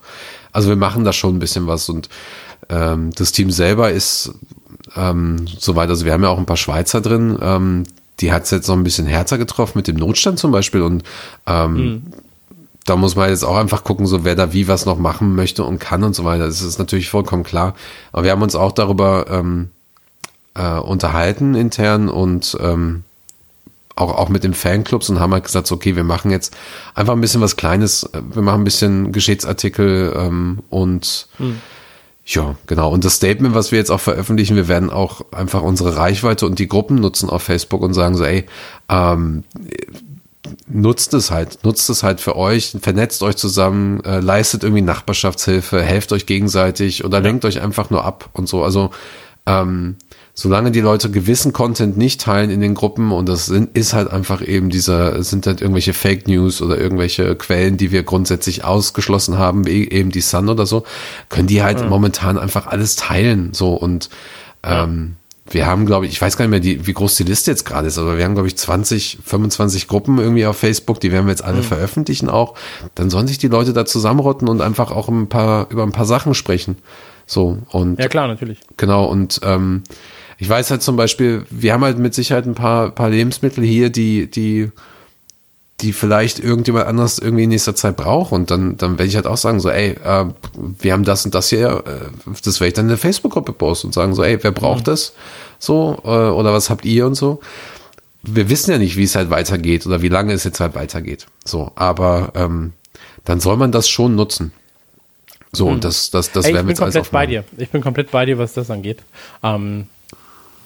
[0.52, 2.10] Also wir machen da schon ein bisschen was und
[2.70, 4.34] ähm, das Team selber ist
[4.96, 7.84] ähm, soweit, also wir haben ja auch ein paar Schweizer drin, ähm,
[8.20, 11.04] die hat es jetzt noch ein bisschen härter getroffen mit dem Notstand zum Beispiel und
[11.48, 12.04] ähm,
[12.86, 15.64] da muss man jetzt auch einfach gucken, so wer da wie was noch machen möchte
[15.64, 16.46] und kann und so weiter.
[16.46, 17.74] Das ist natürlich vollkommen klar.
[18.12, 19.72] Aber wir haben uns auch darüber ähm,
[20.56, 23.04] äh, unterhalten intern und ähm,
[23.96, 26.56] auch, auch mit den Fanclubs und haben halt gesagt, okay, wir machen jetzt
[26.96, 31.28] einfach ein bisschen was Kleines, äh, wir machen ein bisschen Geschichtsartikel ähm, und
[32.28, 32.90] ja, genau.
[32.90, 36.58] Und das Statement, was wir jetzt auch veröffentlichen, wir werden auch einfach unsere Reichweite und
[36.58, 38.46] die Gruppen nutzen auf Facebook und sagen so, ey,
[38.90, 39.44] ähm,
[40.68, 45.82] nutzt es halt, nutzt es halt für euch, vernetzt euch zusammen, äh, leistet irgendwie Nachbarschaftshilfe,
[45.84, 48.64] helft euch gegenseitig oder lenkt euch einfach nur ab und so.
[48.64, 48.90] Also
[49.46, 49.96] ähm,
[50.36, 54.12] solange die Leute gewissen Content nicht teilen in den Gruppen und das sind, ist halt
[54.12, 59.38] einfach eben dieser, sind halt irgendwelche Fake News oder irgendwelche Quellen, die wir grundsätzlich ausgeschlossen
[59.38, 60.84] haben, wie eben die Sun oder so,
[61.30, 64.10] können die halt momentan einfach alles teilen, so und
[64.64, 65.16] ähm,
[65.50, 67.66] wir haben, glaube ich, ich weiß gar nicht mehr, die, wie groß die Liste jetzt
[67.66, 71.28] gerade ist, aber wir haben, glaube ich, 20, 25 Gruppen irgendwie auf Facebook, die werden
[71.28, 72.56] wir jetzt alle veröffentlichen auch.
[72.96, 76.06] Dann sollen sich die Leute da zusammenrotten und einfach auch ein paar, über ein paar
[76.06, 76.78] Sachen sprechen.
[77.28, 78.60] So, und Ja, klar, natürlich.
[78.78, 79.84] Genau, und ähm,
[80.38, 83.90] ich weiß halt zum Beispiel, wir haben halt mit Sicherheit ein paar, paar Lebensmittel hier,
[83.90, 84.72] die, die,
[85.82, 88.32] die vielleicht irgendjemand anders irgendwie in nächster Zeit braucht.
[88.32, 90.26] Und dann, dann werde ich halt auch sagen, so, ey, äh,
[90.80, 93.88] wir haben das und das hier, äh, das werde ich dann in der Facebook-Gruppe posten
[93.88, 95.14] und sagen, so, ey, wer braucht das?
[95.60, 97.40] So, äh, oder was habt ihr und so.
[98.24, 101.28] Wir wissen ja nicht, wie es halt weitergeht oder wie lange es jetzt halt weitergeht.
[101.46, 102.74] So, aber ähm,
[103.24, 104.52] dann soll man das schon nutzen.
[105.52, 107.44] So, und das, das, das Ey, ich werden wir bin jetzt alles komplett bei dir.
[107.58, 109.04] Ich bin komplett bei dir, was das angeht.
[109.42, 109.88] Ähm,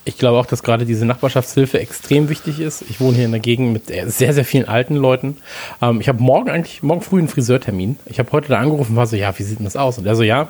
[0.10, 2.84] ich glaube auch, dass gerade diese Nachbarschaftshilfe extrem wichtig ist.
[2.89, 5.38] Ich wohne hier in der Gegend mit sehr, sehr vielen alten Leuten.
[5.82, 7.98] Ähm, ich habe morgen eigentlich, morgen früh einen Friseurtermin.
[8.08, 10.00] Ich habe heute da angerufen und war so, ja, wie sieht denn das aus?
[10.00, 10.50] Und er so, ja,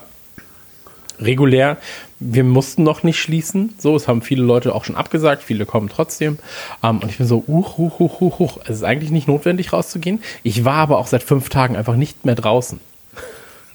[1.20, 1.78] regulär.
[2.22, 3.76] Wir mussten noch nicht schließen.
[3.78, 5.44] So, es haben viele Leute auch schon abgesagt.
[5.44, 6.40] Viele kommen trotzdem.
[6.82, 8.58] Ähm, und ich bin so, uch, uch, uch, uch, uch.
[8.64, 10.22] Es ist eigentlich nicht notwendig rauszugehen.
[10.42, 12.80] Ich war aber auch seit fünf Tagen einfach nicht mehr draußen.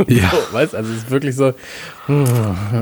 [0.08, 0.30] Ja.
[0.30, 0.74] So, weißt?
[0.74, 1.52] Also es ist wirklich so,
[2.06, 2.24] hm,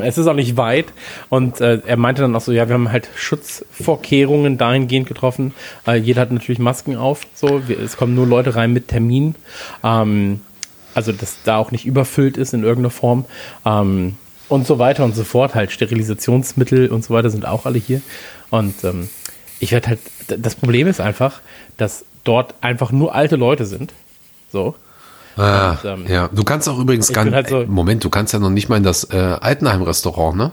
[0.03, 0.87] es ist auch nicht weit.
[1.29, 5.55] Und äh, er meinte dann auch so, ja, wir haben halt Schutzvorkehrungen dahingehend getroffen.
[5.87, 7.27] Äh, jeder hat natürlich Masken auf.
[7.35, 9.35] So, wir, es kommen nur Leute rein mit Termin.
[9.85, 10.41] Ähm,
[10.95, 13.25] also dass da auch nicht überfüllt ist in irgendeiner Form.
[13.65, 14.17] Ähm,
[14.49, 15.55] und so weiter und so fort.
[15.55, 18.03] Halt Sterilisationsmittel und so weiter sind auch alle hier.
[18.51, 19.09] Und ähm,
[19.61, 20.01] ich werde halt,
[20.39, 21.41] das Problem ist einfach,
[21.77, 23.95] dass dort einfach nur alte Leute sind.
[24.51, 24.75] So.
[25.37, 28.39] Ah, Und, ähm, ja, du kannst auch übrigens gar halt so- Moment, du kannst ja
[28.39, 30.53] noch nicht mal in das äh, Altenheim-Restaurant, ne?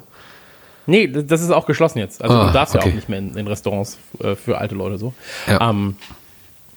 [0.85, 2.21] Nee, das ist auch geschlossen jetzt.
[2.23, 2.89] Also Ah, du darfst ja okay.
[2.89, 5.13] auch nicht mehr in, in Restaurants äh, für alte Leute so.
[5.47, 5.69] Ja.
[5.69, 5.97] Ähm,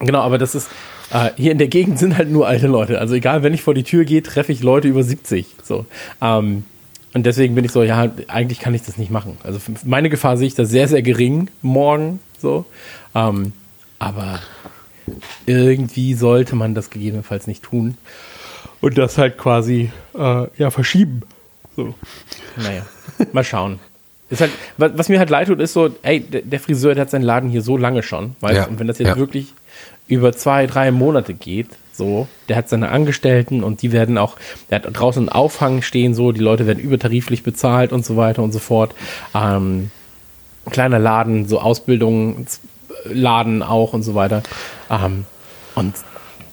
[0.01, 0.69] genau, aber das ist,
[1.12, 2.99] äh, hier in der Gegend sind halt nur alte Leute.
[2.99, 5.47] Also egal, wenn ich vor die Tür gehe, treffe ich Leute über 70.
[5.62, 5.87] So.
[6.21, 6.65] Ähm,
[7.15, 9.38] und deswegen bin ich so, ja, eigentlich kann ich das nicht machen.
[9.45, 12.21] Also meine Gefahr sehe ich da sehr, sehr gering morgen.
[12.38, 12.67] So.
[13.15, 13.53] Ähm,
[13.99, 14.41] aber
[15.47, 17.97] irgendwie sollte man das gegebenenfalls nicht tun.
[18.81, 21.23] Und das halt quasi äh, ja, verschieben.
[21.77, 21.95] So.
[22.57, 22.85] Naja,
[23.33, 23.79] mal schauen.
[24.29, 27.11] Ist halt, wa- was mir halt leid tut, ist so, ey, der Friseur, der hat
[27.11, 28.71] seinen Laden hier so lange schon, weißt Ja, du?
[28.71, 29.17] Und wenn das jetzt ja.
[29.17, 29.53] wirklich
[30.09, 34.37] über zwei, drei Monate geht, so, der hat seine Angestellten und die werden auch,
[34.71, 38.43] der hat draußen einen Aufhang stehen, so, die Leute werden übertariflich bezahlt und so weiter
[38.43, 38.95] und so fort.
[39.35, 39.91] Ähm,
[40.71, 41.61] kleiner Laden, so
[43.05, 44.43] Ausbildungsladen auch und so weiter.
[44.91, 45.25] Ähm,
[45.75, 45.95] und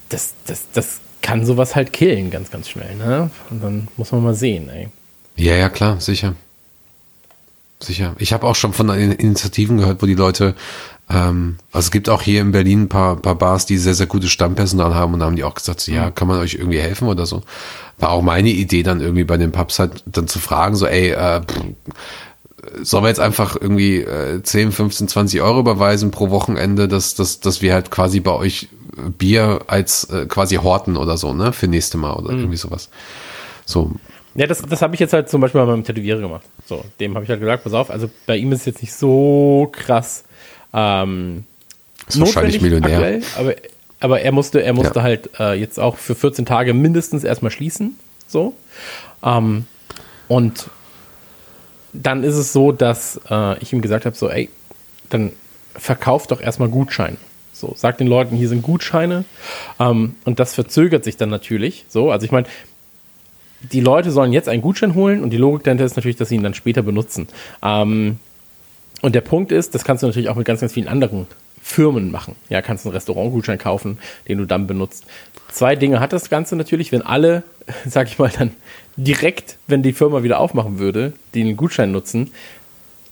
[0.09, 3.29] das, das, das kann sowas halt killen, ganz, ganz schnell, ne?
[3.49, 4.89] Und dann muss man mal sehen, ey.
[5.35, 6.35] Ja, ja, klar, sicher.
[7.81, 8.15] Sicher.
[8.17, 10.55] Ich habe auch schon von In- Initiativen gehört, wo die Leute,
[11.09, 14.07] ähm, also es gibt auch hier in Berlin ein paar, paar Bars, die sehr, sehr
[14.07, 16.79] gutes Stammpersonal haben und da haben die auch gesagt, so, ja, kann man euch irgendwie
[16.79, 17.41] helfen oder so.
[17.97, 21.11] War auch meine Idee dann irgendwie bei den Pubs halt dann zu fragen, so, ey,
[21.11, 21.63] äh, pff,
[22.83, 27.39] sollen wir jetzt einfach irgendwie äh, 10, 15, 20 Euro überweisen pro Wochenende, dass, dass,
[27.39, 28.67] dass wir halt quasi bei euch
[29.17, 32.89] Bier als äh, quasi horten oder so, ne, für nächste Mal oder irgendwie sowas.
[33.65, 33.91] So,
[34.35, 36.43] Ja, das, das habe ich jetzt halt zum Beispiel bei meinem Tätowierer gemacht.
[36.67, 38.93] So, dem habe ich halt gesagt, pass auf, also bei ihm ist es jetzt nicht
[38.93, 40.23] so krass
[40.73, 41.45] ähm,
[42.07, 42.91] Ist wahrscheinlich Millionär.
[42.91, 43.53] aktuell, aber,
[44.01, 45.03] aber er musste, er musste Ja.
[45.03, 47.95] halt äh, jetzt auch für 14 Tage mindestens erstmal schließen.
[48.27, 48.53] So.
[49.23, 49.65] Ähm,
[50.27, 50.69] und
[52.01, 54.49] dann ist es so, dass äh, ich ihm gesagt habe, so, ey,
[55.09, 55.31] dann
[55.75, 57.17] verkauf doch erstmal Gutscheine.
[57.51, 59.25] So, sag den Leuten, hier sind Gutscheine.
[59.79, 61.85] Ähm, und das verzögert sich dann natürlich.
[61.89, 62.47] So, also ich meine,
[63.59, 66.35] die Leute sollen jetzt einen Gutschein holen und die Logik dahinter ist natürlich, dass sie
[66.35, 67.27] ihn dann später benutzen.
[67.61, 68.19] Ähm,
[69.01, 71.27] und der Punkt ist, das kannst du natürlich auch mit ganz, ganz vielen anderen
[71.69, 72.35] Firmen machen.
[72.49, 75.03] Ja, kannst einen Restaurantgutschein kaufen, den du dann benutzt.
[75.51, 77.43] Zwei Dinge hat das Ganze natürlich, wenn alle,
[77.85, 78.51] sag ich mal, dann
[78.97, 82.31] direkt, wenn die Firma wieder aufmachen würde, den Gutschein nutzen,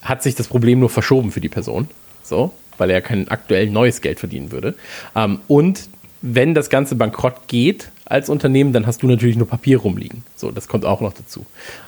[0.02, 1.88] hat sich das Problem nur verschoben für die Person.
[2.24, 4.74] So, weil er kein aktuell neues Geld verdienen würde.
[5.16, 5.88] Ähm, und
[6.24, 10.24] wenn das Ganze bankrott geht als Unternehmen, dann hast du natürlich nur Papier rumliegen.
[10.36, 11.46] So, das kommt auch noch dazu.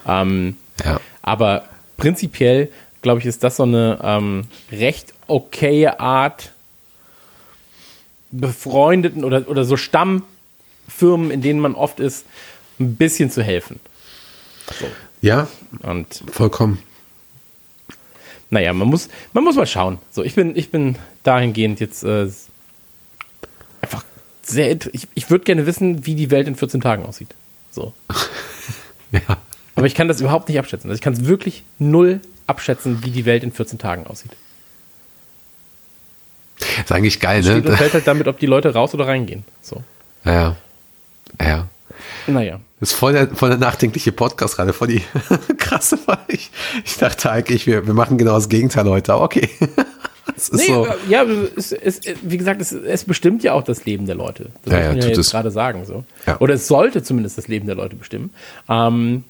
[0.08, 0.56] Ähm,
[0.86, 1.00] Ja.
[1.24, 1.64] aber
[1.98, 2.70] prinzipiell,
[3.02, 6.52] glaube ich, ist das so eine ähm, recht okaye Art,
[8.32, 12.26] befreundeten oder, oder so Stammfirmen, in denen man oft ist,
[12.80, 13.80] ein bisschen zu helfen.
[15.22, 15.48] ja,
[15.82, 16.80] Und vollkommen.
[18.50, 19.98] naja, man muss, man muss mal schauen.
[20.12, 22.30] So, ich bin, ich bin dahingehend jetzt äh,
[23.82, 24.04] einfach
[24.44, 24.72] sehr.
[24.94, 27.30] Ich, ich würde gerne wissen, wie die Welt in 14 Tagen aussieht.
[27.72, 27.94] So.
[29.12, 29.38] Ja.
[29.74, 30.88] Aber ich kann das überhaupt nicht abschätzen.
[30.88, 34.30] Also ich kann es wirklich null abschätzen, wie die Welt in 14 Tagen aussieht.
[36.84, 37.78] Ist eigentlich geil, Steht und ne?
[37.78, 39.44] fällt halt damit, ob die Leute raus oder reingehen.
[39.62, 39.84] So.
[40.26, 40.56] Ja.
[41.42, 41.68] Ja.
[42.28, 42.60] Naja.
[42.80, 45.02] Das ist voll der, voll der nachdenkliche Podcast gerade, voll die
[45.58, 46.22] krasse Frage.
[46.30, 46.50] Ich,
[46.86, 49.50] ich dachte eigentlich, wir, wir machen genau das Gegenteil heute, aber okay.
[50.38, 50.86] Es ist Nee, so.
[50.86, 51.24] äh, ja,
[51.58, 54.52] es, es, wie gesagt, es, es bestimmt ja auch das Leben der Leute.
[54.64, 55.86] Das Ja, muss ja, man ja tut jetzt gerade sagen.
[55.86, 56.04] So.
[56.26, 56.40] Ja.
[56.40, 58.30] Oder es sollte zumindest das Leben der Leute bestimmen.
[58.70, 59.26] Ähm,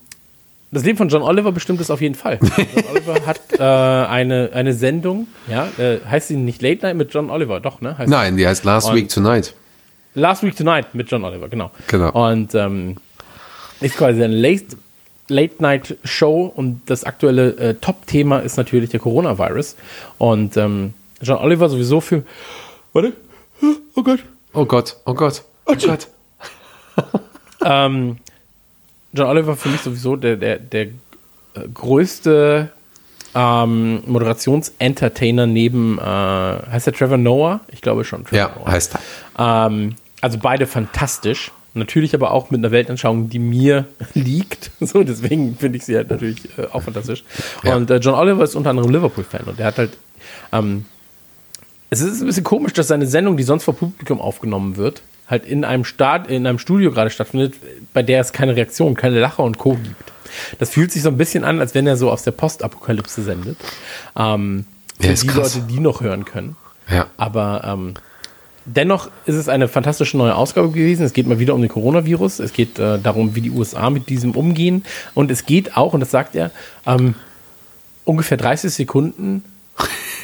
[0.71, 2.39] das Leben von John Oliver bestimmt es auf jeden Fall.
[2.58, 7.13] John Oliver hat äh, eine, eine Sendung, ja, äh, heißt sie nicht Late Night mit
[7.13, 7.60] John Oliver?
[7.60, 7.97] Doch, ne?
[7.97, 9.53] Heißt Nein, die heißt Last Week Tonight.
[10.13, 11.71] Last Week Tonight mit John Oliver, genau.
[11.88, 12.29] Genau.
[12.29, 12.97] Und ähm,
[13.82, 14.77] ist quasi eine Late,
[15.27, 19.75] Late Night Show und das aktuelle äh, Top-Thema ist natürlich der Coronavirus.
[20.17, 22.23] Und ähm, John Oliver sowieso für.
[22.93, 23.13] Warte.
[23.95, 24.19] Oh Gott.
[24.53, 26.08] Oh Gott, oh Gott, oh Gott.
[27.63, 28.17] Ähm,
[29.13, 30.89] John Oliver für mich sowieso der, der, der äh,
[31.73, 32.69] größte
[33.35, 37.59] ähm, Moderations-Entertainer neben, äh, heißt der Trevor Noah?
[37.69, 38.23] Ich glaube schon.
[38.23, 38.71] Trevor Ja, Noah.
[38.71, 38.95] heißt
[39.37, 39.67] er.
[39.67, 41.51] Ähm, also beide fantastisch.
[41.75, 44.71] Natürlich aber auch mit einer Weltanschauung, die mir liegt.
[44.79, 47.23] So, deswegen finde ich sie halt natürlich äh, auch fantastisch.
[47.63, 47.75] Ja.
[47.75, 49.97] Und äh, John Oliver ist unter anderem Liverpool-Fan und der hat halt.
[50.51, 50.85] Ähm,
[51.91, 55.45] es ist ein bisschen komisch, dass seine Sendung, die sonst vor Publikum aufgenommen wird, halt
[55.45, 57.55] in einem Start, in einem Studio gerade stattfindet,
[57.93, 59.73] bei der es keine Reaktion, keine Lacher und Co.
[59.75, 60.11] gibt.
[60.59, 63.57] Das fühlt sich so ein bisschen an, als wenn er so aus der Postapokalypse sendet.
[64.17, 64.65] Ähm,
[64.99, 65.55] für Ja, ist die krass.
[65.55, 66.55] Leute, die noch hören können.
[66.91, 67.07] Ja.
[67.17, 67.93] Aber ähm,
[68.65, 71.03] dennoch ist es eine fantastische neue Ausgabe gewesen.
[71.03, 72.39] Es geht mal wieder um den Coronavirus.
[72.39, 74.83] Es geht äh, darum, wie die USA mit diesem umgehen.
[75.13, 76.51] Und es geht auch, und das sagt er,
[76.85, 77.15] ähm,
[78.05, 79.43] ungefähr 30 Sekunden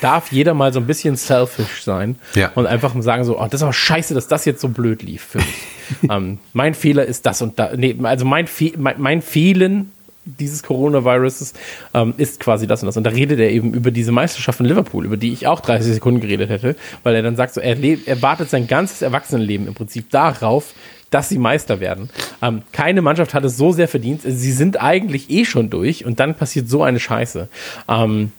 [0.01, 2.51] darf jeder mal so ein bisschen selfish sein Ja.
[2.55, 5.23] und einfach sagen so, oh, das ist aber scheiße, dass das jetzt so blöd lief
[5.23, 5.55] für mich.
[6.11, 9.91] ähm, mein Fehler ist das und da, nee, also mein, Fe mein, mein Fehlen
[10.25, 11.53] dieses Coronaviruses
[11.93, 12.97] ähm, ist quasi das und das.
[12.97, 15.93] Und da redet er eben über diese Meisterschaft in Liverpool, über die ich auch 30
[15.93, 19.75] Sekunden geredet hätte, weil er dann sagt, so, er, er wartet sein ganzes Erwachsenenleben im
[19.75, 20.73] Prinzip darauf,
[21.11, 22.09] dass sie Meister werden.
[22.41, 24.21] Ähm, keine Mannschaft hat es so sehr verdient.
[24.23, 27.47] Sie sind eigentlich eh schon durch und dann passiert so eine Scheiße.
[27.87, 28.31] Ähm,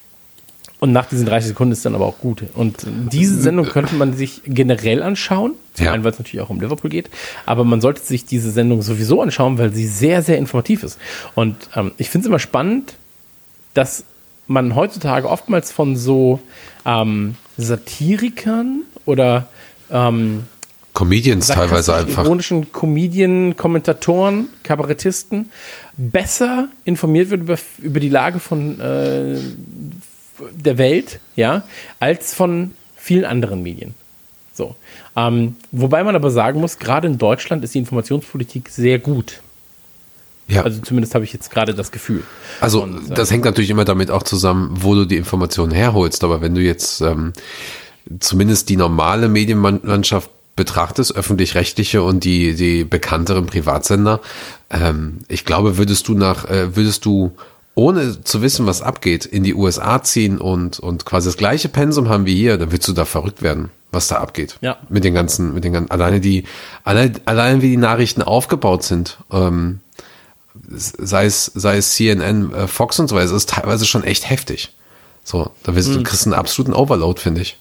[0.78, 2.44] und nach diesen 30 Sekunden ist dann aber auch gut.
[2.54, 5.52] Und diese Sendung könnte man sich generell anschauen.
[5.74, 5.92] Zum Ja.
[5.92, 7.08] einen, weil es natürlich auch um Liverpool geht.
[7.46, 10.98] Aber man sollte sich diese Sendung sowieso anschauen, weil sie sehr, sehr informativ ist.
[11.34, 12.94] Und ähm, ich finde es immer spannend,
[13.74, 14.04] dass
[14.46, 16.40] man heutzutage oftmals von so
[16.84, 19.48] ähm, Satirikern oder
[19.90, 20.44] ähm,
[20.92, 22.24] Comedians teilweise einfach.
[22.24, 25.50] ironischen Comedien, Kommentatoren, Kabarettisten
[25.98, 29.38] besser informiert wird über, über die Lage von äh,
[30.52, 31.64] der Welt, ja,
[32.00, 33.94] als von vielen anderen Medien.
[34.52, 34.74] So.
[35.14, 39.40] Ähm, wobei man aber sagen muss, gerade in Deutschland ist die Informationspolitik sehr gut.
[40.48, 40.62] Ja.
[40.62, 42.22] Also zumindest habe ich jetzt gerade das Gefühl.
[42.60, 46.22] Also Und, äh, das hängt natürlich immer damit auch zusammen, wo du die Informationen herholst.
[46.24, 47.32] Aber wenn du jetzt ähm,
[48.20, 54.20] zumindest die normale Medienlandschaft betrachtest, öffentlich-rechtliche und die, die bekannteren Privatsender,
[54.70, 57.32] ähm, ich glaube, würdest du nach, äh, würdest du
[57.76, 62.08] ohne zu wissen, was abgeht, in die USA ziehen und, und quasi das gleiche Pensum
[62.08, 64.56] haben wie hier, dann würdest du da verrückt werden, was da abgeht.
[64.62, 64.78] Ja.
[64.88, 66.44] Mit den ganzen, mit den ganzen, alleine die,
[66.84, 69.80] allein, allein wie die Nachrichten aufgebaut sind, ähm,
[70.68, 74.28] sei es, sei es CNN, äh, Fox und so weiter, es ist teilweise schon echt
[74.28, 74.72] heftig.
[75.22, 77.58] So, da wirst du kriegst einen absoluten Overload, finde ich.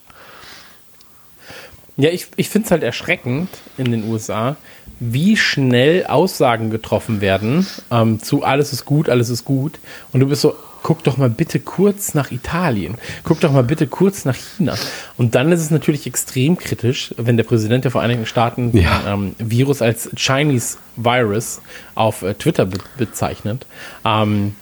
[1.98, 4.56] Ja, ich, ich finde es halt erschreckend in den USA,
[5.00, 9.80] wie schnell Aussagen getroffen werden ähm, zu alles ist gut, alles ist gut.
[10.14, 13.88] Und du bist so, guck doch mal bitte kurz nach Italien, guck doch mal bitte
[13.88, 14.76] kurz nach China.
[15.18, 19.02] Und dann ist es natürlich extrem kritisch, wenn der Präsident der Vereinigten Staaten Ja.
[19.08, 21.62] ähm, Virus als Chinese Virus
[21.96, 23.66] auf äh, Twitter be bezeichnet.
[24.06, 24.56] Ähm,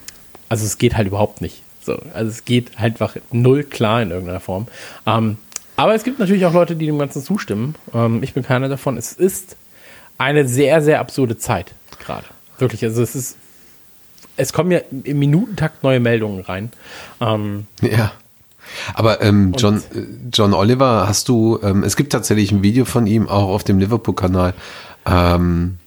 [0.50, 1.62] also es geht halt überhaupt nicht.
[1.82, 4.67] So, also es geht halt einfach null klar in irgendeiner Form.
[5.06, 5.38] Ähm,
[5.76, 7.76] aber es gibt natürlich auch Leute, die dem Ganzen zustimmen.
[7.93, 8.96] Ähm, ich bin keiner davon.
[8.96, 9.58] Es ist
[10.17, 12.26] eine sehr, sehr absurde Zeit gerade.
[12.60, 12.84] Wirklich.
[12.84, 13.38] Also es ist,
[14.38, 16.71] es kommen ja im Minutentakt neue Meldungen rein.
[17.19, 18.12] Ähm, Ja.
[18.93, 23.06] Aber ähm, John, äh, John Oliver, hast du, ähm, es gibt tatsächlich ein Video von
[23.08, 24.54] ihm auch auf dem Liverpool-Kanal.
[25.06, 25.78] Ähm,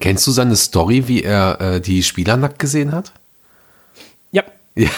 [0.00, 3.12] kennst du seine Story, wie er äh, die Spieler nackt gesehen hat?
[4.32, 4.42] ja,
[4.74, 4.90] Ja.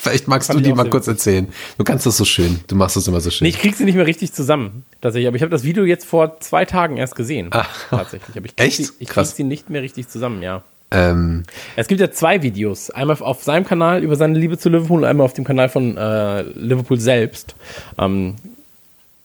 [0.00, 1.48] Vielleicht magst Fand du die mal kurz erzählen.
[1.76, 2.60] Du kannst das so schön.
[2.68, 3.44] Du machst das immer so schön.
[3.44, 4.84] nee, ich krieg sie nicht mehr richtig zusammen.
[5.00, 5.26] Tatsächlich.
[5.26, 7.50] Aber ich habe das Video jetzt vor zwei Tagen erst gesehen.
[7.90, 8.36] Tatsächlich.
[8.36, 8.76] Aber ich krieg Echt?
[8.76, 10.62] Sie, ich krieg sie nicht mehr richtig zusammen, ja.
[10.92, 11.42] ähm,
[11.74, 12.90] Es gibt ja zwei Videos.
[12.90, 15.96] Einmal auf seinem Kanal über seine Liebe zu Liverpool und einmal auf dem Kanal von
[15.96, 17.56] äh, Liverpool selbst.
[17.98, 18.36] Ähm,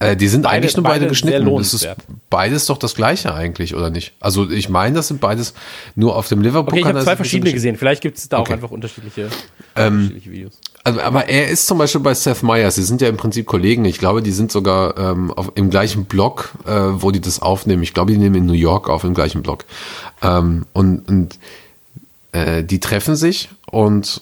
[0.04, 1.58] äh, die sind Beide- eigentlich nur beide, beide geschnitten.
[1.58, 1.88] Das ist
[2.30, 4.14] beides doch das gleiche eigentlich, oder nicht?
[4.20, 5.54] Also ich meine, das sind beides
[5.96, 6.94] nur auf dem okay, ich Liverpool-Kanal.
[6.96, 7.78] habe zwei verschiedene gesehen.
[7.78, 8.52] Vielleicht gibt es da Okay.
[8.52, 9.30] auch einfach unterschiedliche,
[9.76, 10.54] unterschiedliche Videos.
[10.86, 13.86] Also, aber er ist zum Beispiel bei Seth Meyers, sie sind ja im Prinzip Kollegen.
[13.86, 17.84] Ich glaube, die sind sogar ähm, auf, im gleichen Blog, äh, wo die das aufnehmen.
[17.84, 19.64] Ich glaube, die nehmen in New York auf, im gleichen Blog.
[20.22, 21.40] Ähm, und und
[22.34, 24.22] äh, die treffen sich und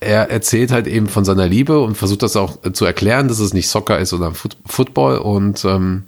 [0.00, 3.40] er erzählt halt eben von seiner Liebe und versucht das auch äh, zu erklären, dass
[3.40, 5.18] es nicht Soccer ist, Foot Football.
[5.18, 6.04] Und ähm,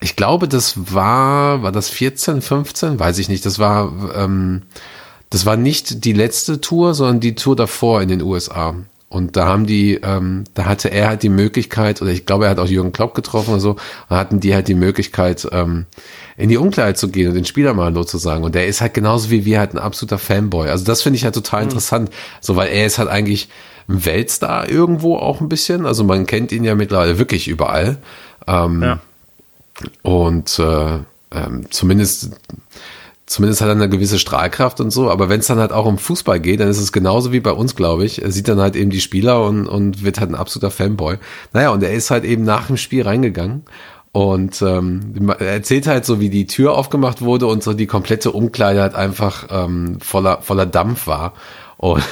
[0.00, 2.98] ich glaube, das war, war das 14, 15?
[2.98, 3.44] Weiß ich nicht.
[3.44, 4.62] Das war, ähm,
[5.30, 8.76] das war nicht die letzte Tour, sondern die Tour davor in den USA.
[9.14, 12.50] Und da haben die, ähm, da hatte er halt die Möglichkeit, oder ich glaube, er
[12.50, 13.76] hat auch Jürgen Klopp getroffen oder so,
[14.08, 15.86] da hatten die halt die Möglichkeit, ähm,
[16.36, 18.42] in die Unklarheit zu gehen und den Spieler mal Hallo zu sagen.
[18.42, 20.68] Und der ist halt genauso wie wir halt ein absoluter Fanboy.
[20.68, 22.10] Also das finde ich halt total interessant.
[22.40, 23.48] So, weil er ist halt eigentlich
[23.88, 25.86] ein Weltstar irgendwo auch ein bisschen.
[25.86, 27.98] Also man kennt ihn ja mittlerweile wirklich überall.
[28.48, 28.98] Ähm, Ja.
[30.02, 30.98] und äh,
[31.30, 32.30] ähm, zumindest
[33.26, 35.98] zumindest hat er eine gewisse Strahlkraft und so, aber wenn es dann halt auch um
[35.98, 38.22] Fußball geht, dann ist es genauso wie bei uns, glaube ich.
[38.22, 41.16] Er sieht dann halt eben die Spieler und, und wird halt ein absoluter Fanboy.
[41.52, 43.64] Naja, und er ist halt eben nach dem Spiel reingegangen
[44.14, 48.30] und ähm, er erzählt halt so, wie die Tür aufgemacht wurde und so die komplette
[48.30, 51.32] Umkleide halt einfach ähm, voller, voller Dampf war.
[51.84, 52.02] Und,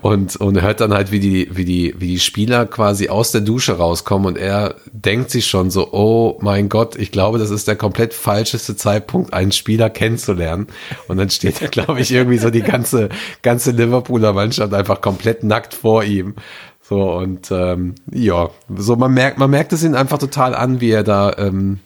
[0.00, 3.42] und, und hört dann halt, wie die, wie die, wie die Spieler quasi aus der
[3.42, 7.68] Dusche rauskommen und er denkt sich schon so, oh mein Gott, ich glaube, das ist
[7.68, 10.68] der komplett falscheste Zeitpunkt, einen Spieler kennenzulernen.
[11.06, 13.10] Und dann steht da, glaube ich, irgendwie so die ganze,
[13.42, 16.36] ganze Liverpooler Mannschaft einfach komplett nackt vor ihm.
[16.80, 20.92] So, und ähm, ja, so man merkt, man merkt es ihn einfach total an, wie
[20.92, 21.80] er da, ähm,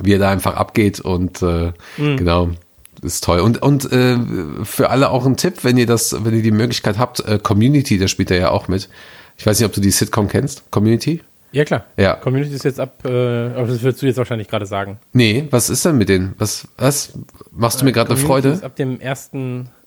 [0.00, 2.50] wie er da einfach abgeht und äh, genau.
[3.02, 3.40] Ist toll.
[3.40, 4.16] Und, und äh,
[4.64, 7.98] für alle auch ein Tipp, wenn ihr das, wenn ihr die Möglichkeit habt, äh, Community,
[7.98, 8.88] da spielt er ja auch mit.
[9.36, 11.20] Ich weiß nicht, ob du die Sitcom kennst, Community?
[11.50, 11.84] Ja, klar.
[11.96, 12.14] Ja.
[12.14, 14.98] Community ist jetzt ab, äh, aber das würdest du jetzt wahrscheinlich gerade sagen.
[15.12, 16.34] Nee, was ist denn mit denen?
[16.38, 17.12] Was, was?
[17.50, 18.50] Machst du mir gerade eine Freude?
[18.50, 19.30] ist ab dem 1.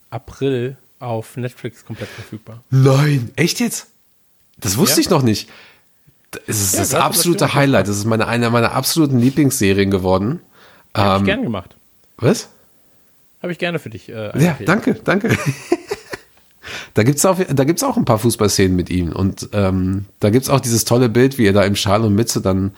[0.09, 2.61] April auf Netflix komplett verfügbar.
[2.69, 3.87] Nein, echt jetzt?
[4.59, 5.01] Das wusste Ja.
[5.01, 5.49] ich noch nicht.
[6.47, 7.87] Das ist Ja, das absolute Highlight.
[7.87, 10.41] Das ist meine, eine meiner absoluten Lieblingsserien geworden.
[10.93, 11.75] Habe Ähm, ich gerne gemacht.
[12.17, 12.49] Was?
[13.45, 14.09] Habe ich gerne für dich.
[14.09, 15.37] Äh, Ja, danke, danke.
[16.95, 19.11] da gibt's auch, da gibt's auch ein paar Fußballszenen mit ihm.
[19.11, 22.41] Und ähm, da gibt's auch dieses tolle Bild, wie er da im Schal und Mütze
[22.41, 22.71] dann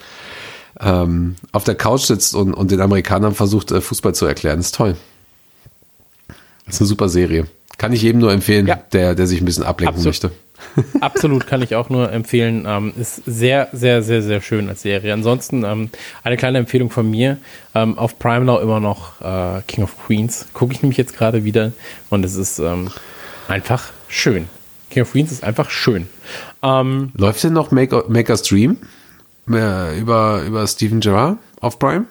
[0.82, 4.58] ähm, auf der Couch sitzt und, und den Amerikanern versucht, äh, Fußball zu erklären.
[4.58, 4.98] Das ist toll.
[6.66, 7.48] Das ist eine super Serie.
[7.78, 8.76] Kann ich jedem nur empfehlen, Ja.
[8.92, 10.32] der, der sich ein bisschen ablenken Absolut.
[10.34, 10.98] möchte.
[11.02, 12.66] Absolut kann ich auch nur empfehlen.
[12.68, 15.14] Ähm, ist sehr, sehr, sehr, sehr schön als Serie.
[15.14, 15.90] Ansonsten ähm,
[16.24, 17.38] eine kleine Empfehlung von mir.
[17.76, 20.48] Ähm, auf Prime Now immer noch äh, King of Queens.
[20.54, 21.72] Gucke ich nämlich jetzt gerade wieder
[22.10, 22.90] und es ist ähm,
[23.48, 24.48] einfach schön.
[24.90, 26.08] King of Queens ist einfach schön.
[26.64, 28.78] Ähm, Läuft denn noch Make, Maker's Dream
[29.52, 32.06] äh, über, über Steven Gerrard auf Prime?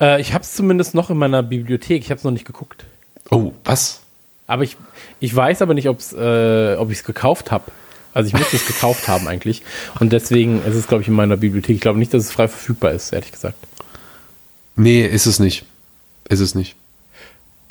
[0.00, 2.02] äh, ich habe es zumindest noch in meiner Bibliothek.
[2.02, 2.84] Ich habe es noch nicht geguckt.
[3.30, 4.00] Oh, was?
[4.46, 4.76] Aber ich,
[5.20, 7.64] ich weiß aber nicht, ob's, äh, ob ich es gekauft habe.
[8.14, 9.62] Also ich müsste es gekauft haben eigentlich.
[9.98, 11.76] Und deswegen ist es, glaube ich, in meiner Bibliothek.
[11.76, 13.56] Ich glaube nicht, dass es frei verfügbar ist, ehrlich gesagt.
[14.76, 15.64] Nee, ist es nicht.
[16.28, 16.76] Ist es nicht.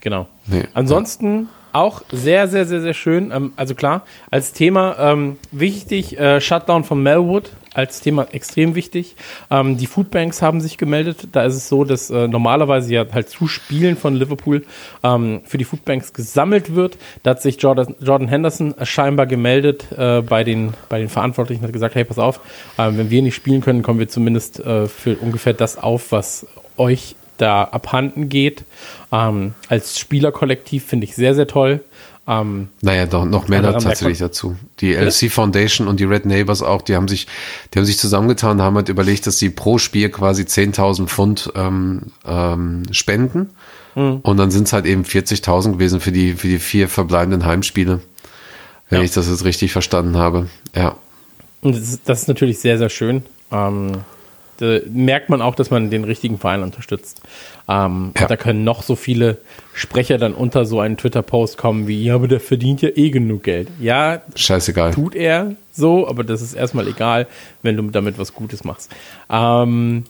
[0.01, 0.28] Genau.
[0.47, 0.63] Nee.
[0.74, 3.32] Ansonsten auch sehr, sehr, sehr, sehr schön.
[3.32, 9.15] Ähm, also klar, als Thema ähm, wichtig, äh, Shutdown von Melwood als Thema extrem wichtig.
[9.49, 11.30] Ähm, die Foodbanks haben sich gemeldet.
[11.32, 14.65] Da ist es so, dass äh, normalerweise ja halt zu Spielen von Liverpool
[15.03, 16.97] ähm, für die Foodbanks gesammelt wird.
[17.24, 21.67] Da hat sich Jordan, Jordan Henderson scheinbar gemeldet äh, bei, den, bei den Verantwortlichen und
[21.67, 22.39] hat gesagt, hey, pass auf,
[22.78, 26.47] äh, wenn wir nicht spielen können, kommen wir zumindest äh, für ungefähr das auf, was
[26.78, 28.63] euch da abhanden geht.
[29.11, 31.82] Ähm, als Spielerkollektiv finde ich sehr, sehr toll.
[32.28, 34.55] Ähm, Naja, doch, noch mehr tatsächlich dazu.
[34.80, 37.28] Die LC Foundation und die Red Neighbors auch, die haben sich,
[37.74, 41.51] die haben sich zusammengetan und haben halt überlegt, dass sie pro Spiel quasi 10.000 Pfund
[41.55, 43.49] ähm, ähm, spenden.
[43.95, 44.19] Mhm.
[44.22, 48.01] Und dann sind es halt eben 40.000 gewesen für die, für die vier verbleibenden Heimspiele.
[48.89, 49.05] Wenn Ja.
[49.05, 50.47] ich das jetzt richtig verstanden habe.
[50.76, 50.95] Ja.
[51.61, 53.24] und das ist, das ist natürlich sehr, sehr schön.
[53.51, 53.93] Ähm,
[54.58, 57.22] da merkt man auch, dass man den richtigen Verein unterstützt.
[57.68, 58.28] Ähm, Ja.
[58.28, 59.38] Da können noch so viele
[59.74, 63.43] Sprecher dann unter so einen Twitter-Post kommen wie, ja, aber der verdient ja eh genug
[63.43, 63.68] Geld.
[63.80, 64.93] Ja, Scheißegal.
[64.93, 67.28] tut er so, aber das ist erstmal egal,
[67.64, 68.91] wenn du damit was Gutes machst.
[69.30, 70.04] Ähm,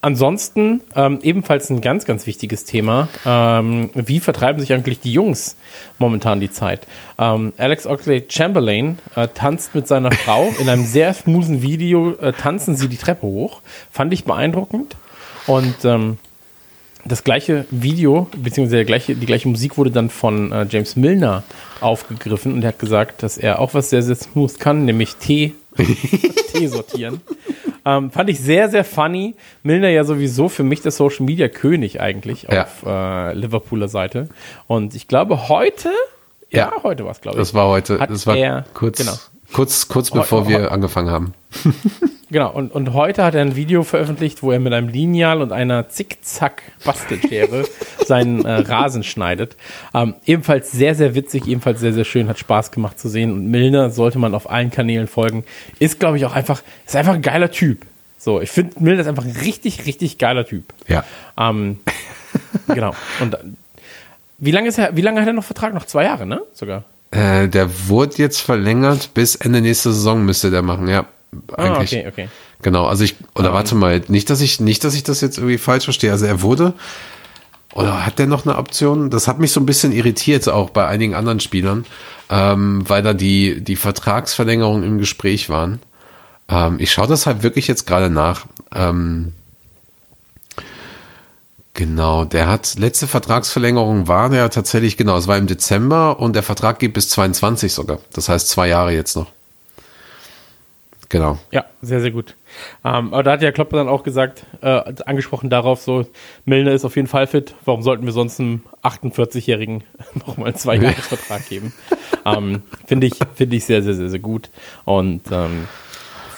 [0.00, 3.08] ansonsten ähm, ebenfalls ein ganz, ganz wichtiges Thema.
[3.26, 5.56] Ähm, wie vertreiben sich eigentlich die Jungs
[5.98, 6.86] momentan die Zeit?
[7.18, 12.32] Ähm, Alex Oxley Chamberlain äh, tanzt mit seiner Frau in einem sehr smoothen Video, äh,
[12.32, 13.60] tanzen sie die Treppe hoch.
[13.90, 14.96] Fand ich beeindruckend.
[15.46, 16.18] Und ähm,
[17.04, 21.42] das gleiche Video, beziehungsweise gleiche, die gleiche Musik wurde dann von äh, James Milner
[21.80, 25.54] aufgegriffen und er hat gesagt, dass er auch was sehr, sehr smooth kann, nämlich Tee,
[26.52, 27.20] Tee sortieren.
[27.88, 29.34] Ähm, fand ich sehr, sehr funny.
[29.62, 32.62] Milner ja sowieso für mich der Social Media König eigentlich Ja.
[32.64, 34.28] auf äh, Liverpooler Seite.
[34.66, 35.88] Und ich glaube, heute,
[36.50, 36.82] ja, Ja.
[36.82, 37.40] heute war es, glaube ich.
[37.40, 39.12] Das war heute, Hat das war er- kurz, genau.
[39.52, 41.34] Kurz, kurz bevor wir angefangen haben.
[42.30, 45.50] Genau, und, und heute hat er ein Video veröffentlicht, wo er mit einem Lineal und
[45.50, 47.64] einer Zickzack-Bastelschere
[48.06, 49.56] seinen äh, Rasen schneidet.
[49.94, 53.32] Ähm, ebenfalls sehr, sehr witzig, ebenfalls sehr, sehr schön, hat Spaß gemacht zu sehen.
[53.32, 55.44] Und Milner sollte man auf allen Kanälen folgen.
[55.78, 57.86] Ist, glaube ich, auch einfach, ist einfach ein geiler Typ.
[58.18, 60.64] So, ich finde, Milner ist einfach ein richtig, richtig geiler Typ.
[60.86, 61.04] Ja.
[61.38, 61.78] Ähm,
[62.66, 62.94] genau.
[63.20, 63.38] Und äh,
[64.36, 65.72] wie lange ist er, wie lange hat er noch Vertrag?
[65.72, 66.42] Noch zwei Jahre, ne?
[66.52, 66.84] Sogar.
[67.10, 71.06] Äh, der wurde jetzt verlängert bis Ende nächste Saison müsste der machen, ja.
[71.52, 72.00] Ah, Eigentlich.
[72.00, 72.28] okay, okay.
[72.62, 75.58] Genau, also ich, oder warte mal, nicht, dass ich, nicht, dass ich das jetzt irgendwie
[75.58, 76.10] falsch verstehe.
[76.10, 76.74] Also er wurde,
[77.74, 79.10] oder hat der noch eine Option?
[79.10, 81.86] Das hat mich so ein bisschen irritiert, auch bei einigen anderen Spielern,
[82.30, 85.80] ähm, weil da die, die Vertragsverlängerungen im Gespräch waren.
[86.48, 88.46] Ähm, ich schaue das halt wirklich jetzt gerade nach.
[88.74, 89.34] Ähm,
[91.78, 96.42] genau, der hat, letzte Vertragsverlängerung war der tatsächlich, genau, es war im Dezember und der
[96.42, 98.00] Vertrag geht bis 22 sogar.
[98.12, 99.28] Das heißt zwei Jahre jetzt noch.
[101.08, 101.38] Genau.
[101.52, 102.34] Ja, sehr, sehr gut.
[102.84, 106.04] Ähm, aber da hat ja Klopp dann auch gesagt, äh, angesprochen darauf, so,
[106.44, 107.54] Milner ist auf jeden Fall fit.
[107.64, 109.84] Warum sollten wir sonst einem 48-Jährigen
[110.26, 111.72] nochmal einen Zweijahresvertrag geben?
[112.26, 114.50] ähm, Finde ich, finde ich sehr, sehr, sehr, sehr gut.
[114.84, 115.68] Und ähm,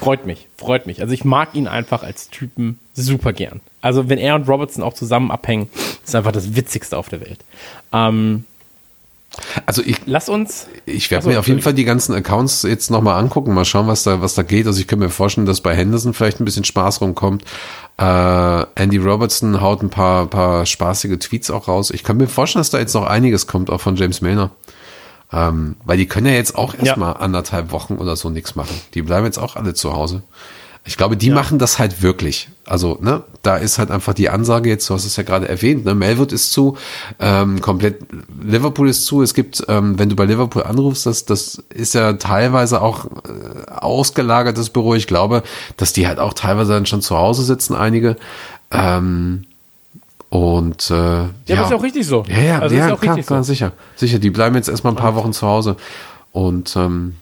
[0.00, 1.00] freut mich, freut mich.
[1.02, 3.60] Also ich mag ihn einfach als Typen super gern.
[3.80, 5.68] Also wenn er und Robertson auch zusammen abhängen,
[6.04, 7.38] ist einfach das Witzigste auf der Welt.
[7.92, 8.44] Ähm,
[9.66, 10.66] Also ich, Lass uns.
[10.86, 11.60] ich werde mir auf jeden.
[11.62, 14.66] Fall die ganzen Accounts jetzt nochmal angucken, mal schauen, was da, was da geht.
[14.66, 17.44] Also ich könnte mir vorstellen, dass bei Henderson vielleicht ein bisschen Spaß rumkommt.
[17.98, 18.02] Äh,
[18.74, 21.90] Andy Robertson haut ein paar, paar spaßige Tweets auch raus.
[21.90, 24.50] Ich kann mir vorstellen, dass da jetzt noch einiges kommt, auch von James Milner.
[25.32, 26.80] Ähm, weil die können ja jetzt auch Ja.
[26.84, 28.74] erstmal anderthalb Wochen oder so nichts machen.
[28.94, 30.22] Die bleiben jetzt auch alle zu Hause.
[30.82, 32.48] Ich glaube, die machen das halt wirklich.
[32.64, 35.84] Also, ne, da ist halt einfach die Ansage jetzt, du hast es ja gerade erwähnt,
[35.84, 36.78] ne, Melwood ist zu,
[37.20, 37.98] ähm, komplett
[38.42, 39.20] Liverpool ist zu.
[39.22, 43.70] Es gibt, ähm, wenn du bei Liverpool anrufst, das, das ist ja teilweise auch äh,
[43.70, 44.94] ausgelagertes Büro.
[44.94, 45.42] Ich glaube,
[45.76, 48.16] dass die halt auch teilweise dann schon zu Hause sitzen, einige.
[48.70, 49.44] Ähm,
[50.30, 52.24] und äh, ja, Ja, aber ist auch richtig so.
[52.28, 53.52] ja, ja, also ja klar, klar, so.
[53.52, 53.72] sicher.
[53.96, 55.76] Sicher, die bleiben jetzt erstmal ein paar Wochen zu Hause.
[56.32, 57.16] Und ähm,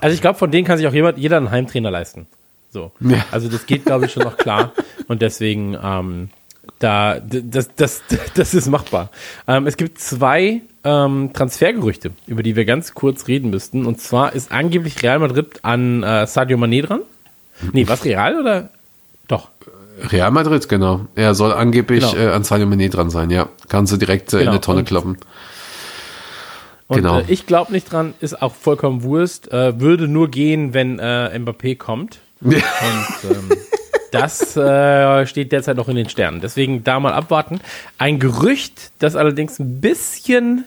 [0.00, 2.26] Also ich glaube, von denen kann sich auch jemand, jeder einen Heimtrainer leisten.
[2.70, 2.92] So.
[3.00, 3.24] Ja.
[3.30, 4.72] Also das geht, glaube ich, schon noch klar.
[5.08, 6.30] Und deswegen, ähm,
[6.78, 8.02] da, das, das,
[8.34, 9.10] das ist machbar.
[9.46, 13.84] Ähm, es gibt zwei ähm, Transfergerüchte, über die wir ganz kurz reden müssten.
[13.84, 17.00] Und zwar ist angeblich Real Madrid an äh, Sadio Mané dran.
[17.72, 18.70] Nee, was Real oder?
[19.28, 19.50] Doch.
[19.98, 21.06] Real Madrid, genau.
[21.14, 22.22] Er soll angeblich Genau.
[22.30, 23.48] äh, an Sadio Mané dran sein, ja.
[23.68, 24.50] Kannst du direkt äh, in Genau.
[24.52, 25.16] eine Tonne Und- kloppen.
[26.88, 27.20] Und Genau.
[27.20, 29.50] äh, ich glaube nicht dran, ist auch vollkommen Wurst.
[29.52, 32.20] Äh, würde nur gehen, wenn äh, Mbappé kommt.
[32.40, 33.50] Und ähm,
[34.12, 36.40] das äh, steht derzeit noch in den Sternen.
[36.40, 37.60] Deswegen da mal abwarten.
[37.98, 40.64] Ein Gerücht, das allerdings ein bisschen,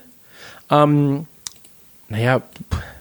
[0.70, 1.26] ähm,
[2.10, 2.42] naja,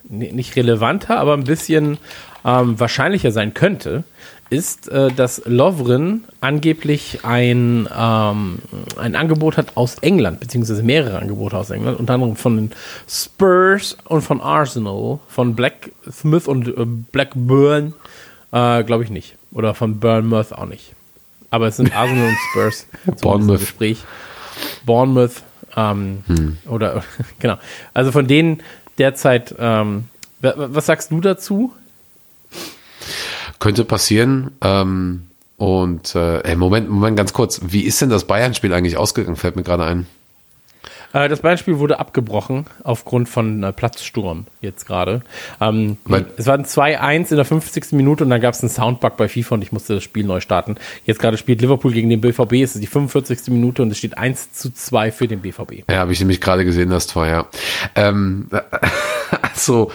[0.09, 1.99] nicht relevanter, aber ein bisschen
[2.45, 4.05] ähm, wahrscheinlicher sein könnte,
[4.51, 8.59] ist, äh, dass Lovren angeblich ein, ähm,
[8.97, 12.71] ein Angebot hat aus England, beziehungsweise mehrere Angebote aus England, unter anderem von den
[13.09, 17.93] Spurs und von Arsenal, von Black Smith und äh, Blackburn,
[18.53, 19.37] äh, glaube ich nicht.
[19.53, 20.95] Oder von Bournemouth auch nicht.
[21.51, 22.87] Aber es sind Arsenal und Spurs.
[23.07, 23.61] im Bournemouth.
[23.61, 23.99] Gespräch.
[24.85, 25.43] Bournemouth.
[25.77, 26.23] Ähm,
[26.69, 27.03] Oder,
[27.39, 27.57] genau.
[27.95, 28.63] Also von denen
[28.99, 30.05] derzeit, ähm,
[30.41, 31.73] wa- wa- was sagst du dazu?
[33.59, 34.51] Könnte passieren.
[34.61, 35.25] Ähm,
[35.57, 37.61] und äh, ey, Moment, Moment, ganz kurz.
[37.67, 39.37] Wie ist denn das Bayern-Spiel eigentlich ausgegangen?
[39.37, 40.07] Fällt mir gerade ein.
[41.13, 45.23] Äh, das Beispiel wurde abgebrochen aufgrund von äh, Platzsturm jetzt gerade.
[45.61, 45.97] Ähm,
[46.37, 47.93] es war ein 2-1 in der 50.
[47.93, 50.41] Minute und dann gab es einen Soundbug bei FIFA und ich musste das Spiel neu
[50.41, 50.77] starten.
[51.05, 53.49] Jetzt gerade spielt Liverpool gegen den BVB, es ist die 45.
[53.49, 55.89] Minute und es steht 1 zu 2 für den BVB.
[55.91, 57.47] Ja, habe ich nämlich gerade gesehen, das Tor, ja.
[57.95, 58.49] Ähm,
[59.43, 59.91] also,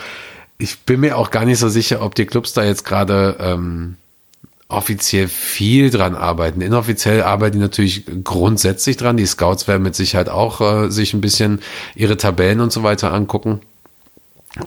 [0.58, 3.96] ich bin mir auch gar nicht so sicher, ob die Clubs da jetzt gerade ähm,
[4.68, 6.60] offiziell viel dran arbeiten.
[6.60, 9.16] Inoffiziell arbeiten die natürlich grundsätzlich dran.
[9.16, 11.60] Die Scouts werden mit Sicherheit auch äh, sich ein bisschen
[11.94, 13.60] ihre Tabellen und so weiter angucken.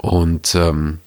[0.01, 0.99] Und ähm,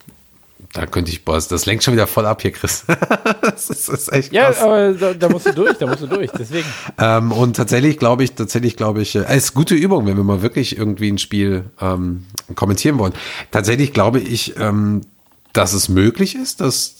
[0.73, 2.85] da könnte ich, boah, das lenkt schon wieder voll ab hier, Chris.
[3.41, 4.61] das, ist, das ist echt Ja, krass.
[4.61, 6.67] aber da, da musst du durch, da musst du durch, deswegen.
[6.97, 10.23] Ähm, und tatsächlich glaube ich, tatsächlich glaube ich, äh, es ist gute Übung, wenn wir
[10.23, 13.13] mal wirklich irgendwie ein Spiel ähm, kommentieren wollen.
[13.51, 15.01] Tatsächlich glaube ich, ähm,
[15.51, 16.97] dass es möglich ist, dass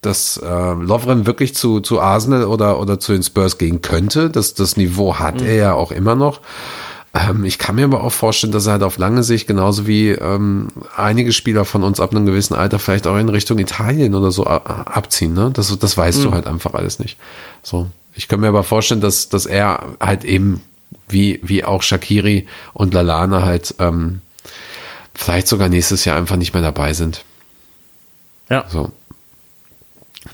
[0.00, 4.30] dass äh, Lovren wirklich zu, zu Arsenal oder, oder zu den Spurs gehen könnte.
[4.30, 6.40] Das, das Niveau hat er ja auch immer noch.
[7.14, 10.10] Ähm, ich kann mir aber auch vorstellen, dass er halt auf lange Sicht, genauso wie
[10.10, 14.30] ähm, einige Spieler von uns ab einem gewissen Alter, vielleicht auch in Richtung Italien oder
[14.30, 14.56] so a-
[14.86, 15.34] abziehen.
[15.34, 15.50] Ne?
[15.52, 17.18] Das, das weißt du halt einfach alles nicht.
[17.62, 20.62] So, ich kann mir aber vorstellen, dass, dass er halt eben,
[21.08, 24.22] wie, wie auch Shakiri und Lalana halt ähm,
[25.14, 27.24] vielleicht sogar nächstes Jahr einfach nicht mehr dabei sind.
[28.48, 28.64] Ja.
[28.68, 28.90] So.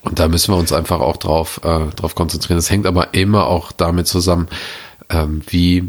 [0.03, 2.59] Und da müssen wir uns einfach auch drauf, äh, drauf konzentrieren.
[2.59, 4.47] Das hängt aber immer auch damit zusammen,
[5.09, 5.89] ähm, wie,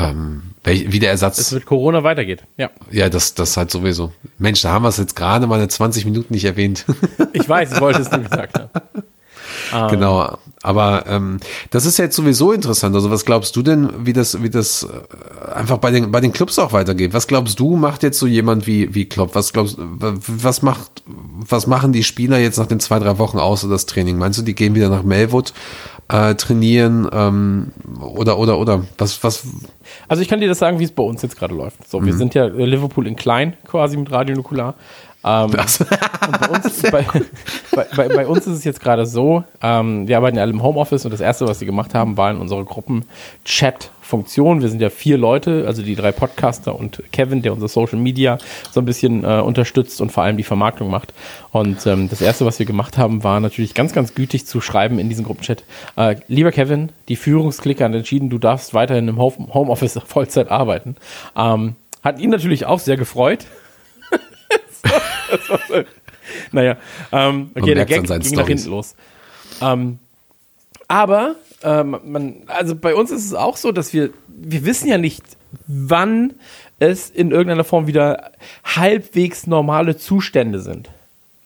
[0.00, 2.44] ähm, wie der Es Ersatz, mit Corona weitergeht.
[2.56, 2.70] Ja.
[2.90, 4.12] ja, das, das halt sowieso.
[4.38, 6.84] Mensch, da haben wir es jetzt gerade mal eine 20 Minuten nicht erwähnt.
[7.32, 8.70] Ich weiß, ich wollte es nur gesagt haben.
[9.90, 10.38] genau.
[10.62, 11.38] Aber ähm,
[11.70, 12.94] das ist jetzt sowieso interessant.
[12.94, 16.32] Also was glaubst du denn, wie das, wie das äh, einfach bei den, bei den
[16.32, 17.12] Clubs auch weitergeht?
[17.12, 19.34] Was glaubst du, macht jetzt so jemand wie, wie Klopp?
[19.34, 23.68] Was glaubst was macht, was machen die Spieler jetzt nach den zwei, drei Wochen außer
[23.68, 24.18] das Training?
[24.18, 25.52] Meinst du, die gehen wieder nach Melwood
[26.10, 29.46] äh, trainieren ähm, oder oder oder was was
[30.08, 31.88] Also ich kann dir das sagen, wie es bei uns jetzt gerade läuft.
[31.88, 32.18] So, wir Mhm.
[32.18, 34.74] sind ja Liverpool in klein quasi mit Radio Nukular.
[35.24, 37.04] Ähm, bei, uns, bei,
[37.96, 41.04] bei, bei, uns ist es jetzt gerade so, ähm, wir arbeiten ja alle im Homeoffice
[41.04, 44.62] und das erste, was wir gemacht haben, war in unserer Gruppen-Chat-Funktion.
[44.62, 48.38] Wir sind ja vier Leute, also die drei Podcaster und Kevin, der unser Social Media
[48.70, 51.12] so ein bisschen äh, unterstützt und vor allem die Vermarktung macht.
[51.50, 55.00] Und ähm, das erste, was wir gemacht haben, war natürlich ganz, ganz gütig zu schreiben
[55.00, 55.64] in diesem Gruppenchat.
[55.96, 60.94] Äh, lieber Kevin, die Führungsklicker hat entschieden, du darfst weiterhin im Home- Homeoffice Vollzeit arbeiten.
[61.36, 63.46] Ähm, hat ihn natürlich auch sehr gefreut.
[66.52, 66.76] Naja,
[67.12, 68.46] ähm, okay, der Gag ging nach Storys.
[68.46, 68.94] hinten los.
[69.62, 69.98] Ähm,
[70.88, 74.98] aber ähm, man, also bei uns ist es auch so, dass wir, wir wissen ja
[74.98, 75.22] nicht,
[75.66, 76.34] wann
[76.78, 78.32] es in irgendeiner Form wieder
[78.64, 80.90] halbwegs normale Zustände sind.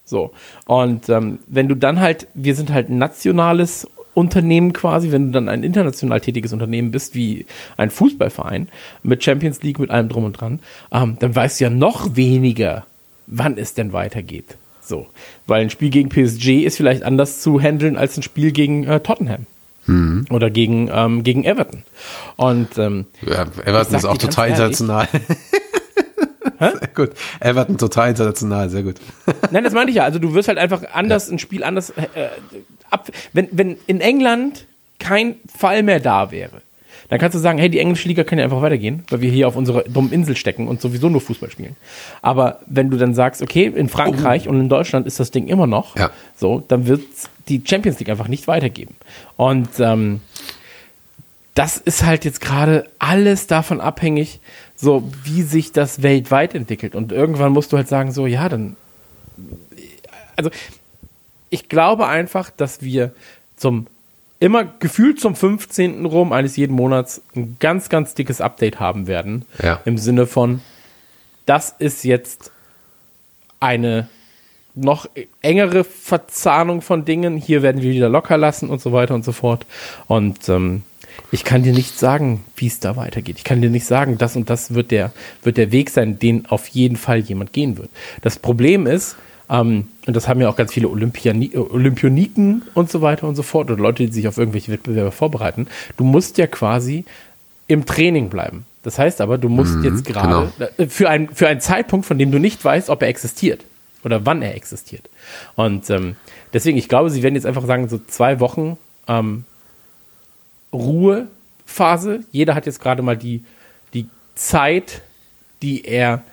[0.05, 0.33] So.
[0.67, 5.33] Und ähm, wenn du dann halt, wir sind halt ein nationales Unternehmen quasi, wenn du
[5.33, 7.47] dann ein international tätiges Unternehmen bist, wie
[7.79, 8.69] ein Fußballverein,
[9.03, 10.61] mit Champions League, mit allem drum und dran,
[10.93, 12.85] ähm, dann weißt du ja noch weniger,
[13.27, 14.57] wann es denn weitergeht.
[14.81, 15.07] So.
[15.47, 19.01] Weil ein Spiel gegen PSG ist vielleicht anders zu handeln als ein Spiel gegen äh,
[19.01, 19.47] Tottenham.
[19.87, 20.27] Mhm.
[20.31, 21.83] Oder gegen, ähm, gegen Everton.
[22.37, 25.09] Und ähm, Ja, Everton ist auch total international.
[26.59, 27.11] sehr gut.
[27.41, 28.97] Everton total international, sehr gut.
[29.51, 30.05] Nein, das meinte ich ja.
[30.05, 32.29] Also du wirst halt einfach anders, ein Spiel anders äh,
[32.91, 33.09] ab.
[33.33, 34.67] Wenn, wenn in England
[34.99, 36.63] kein Fall mehr da wäre,
[37.13, 39.47] dann kannst du sagen, hey, die englische Liga kann ja einfach weitergehen, weil wir hier
[39.47, 41.77] auf unserer dummen Insel stecken und sowieso nur Fußball spielen.
[42.23, 45.67] Aber wenn du dann sagst, okay, in Frankreich und in Deutschland ist das Ding immer
[45.67, 46.11] noch, Ja.
[46.39, 47.03] so, dann wird
[47.49, 48.95] die Champions League einfach nicht weitergeben.
[49.37, 50.23] Und ähm,
[51.55, 54.41] das ist halt jetzt gerade alles davon abhängig,
[54.75, 56.95] so wie sich das weltweit entwickelt.
[56.95, 58.75] Und irgendwann musst du halt sagen, so, ja, dann.
[60.37, 60.51] Also,
[61.51, 63.13] ich glaube einfach, dass wir
[63.59, 63.87] zum
[64.43, 66.05] immer gefühlt zum 15.
[66.05, 69.45] rum eines jeden Monats ein ganz, ganz dickes Update haben werden.
[69.63, 69.81] Ja.
[69.85, 70.61] Im Sinne von,
[71.47, 72.51] das ist jetzt
[73.61, 74.09] eine
[74.75, 75.09] noch
[75.43, 77.37] engere Verzahnung von Dingen.
[77.37, 79.65] Hier werden wir wieder locker lassen und so weiter und so fort.
[80.09, 80.83] Und ähm,
[81.31, 83.37] ich kann dir nicht sagen, wie es da weitergeht.
[83.39, 85.13] Ich kann dir nicht sagen, das und das wird der,
[85.45, 87.91] wird der Weg sein, den auf jeden Fall jemand gehen wird.
[88.23, 89.15] Das Problem ist,
[89.53, 93.43] ähm, und das haben ja auch ganz viele Olympiani Olympioniken und so weiter und so
[93.43, 97.05] fort oder Leute, die sich auf irgendwelche Wettbewerbe vorbereiten, du musst ja quasi
[97.69, 98.65] im Training bleiben.
[98.83, 102.33] Das heißt aber, du musst jetzt gerade äh, für, ein, für einen Zeitpunkt, von dem
[102.33, 103.65] du nicht weißt, ob er existiert
[104.05, 105.09] oder wann er existiert.
[105.55, 106.17] Und ähm,
[106.53, 108.77] deswegen, ich glaube, sie werden jetzt einfach sagen, so zwei Wochen
[109.07, 109.45] ähm,
[110.73, 112.25] Ruhephase.
[112.33, 113.45] Jeder hat jetzt gerade mal die,
[113.95, 115.03] die Zeit,
[115.61, 116.25] die er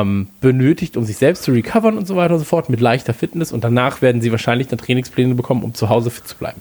[0.00, 3.12] ähm, benötigt, um sich selbst zu recovern und so weiter und so fort, mit leichter
[3.14, 3.52] Fitness.
[3.52, 6.60] Und danach werden sie wahrscheinlich dann Trainingspläne bekommen, um zu Hause fit zu bleiben.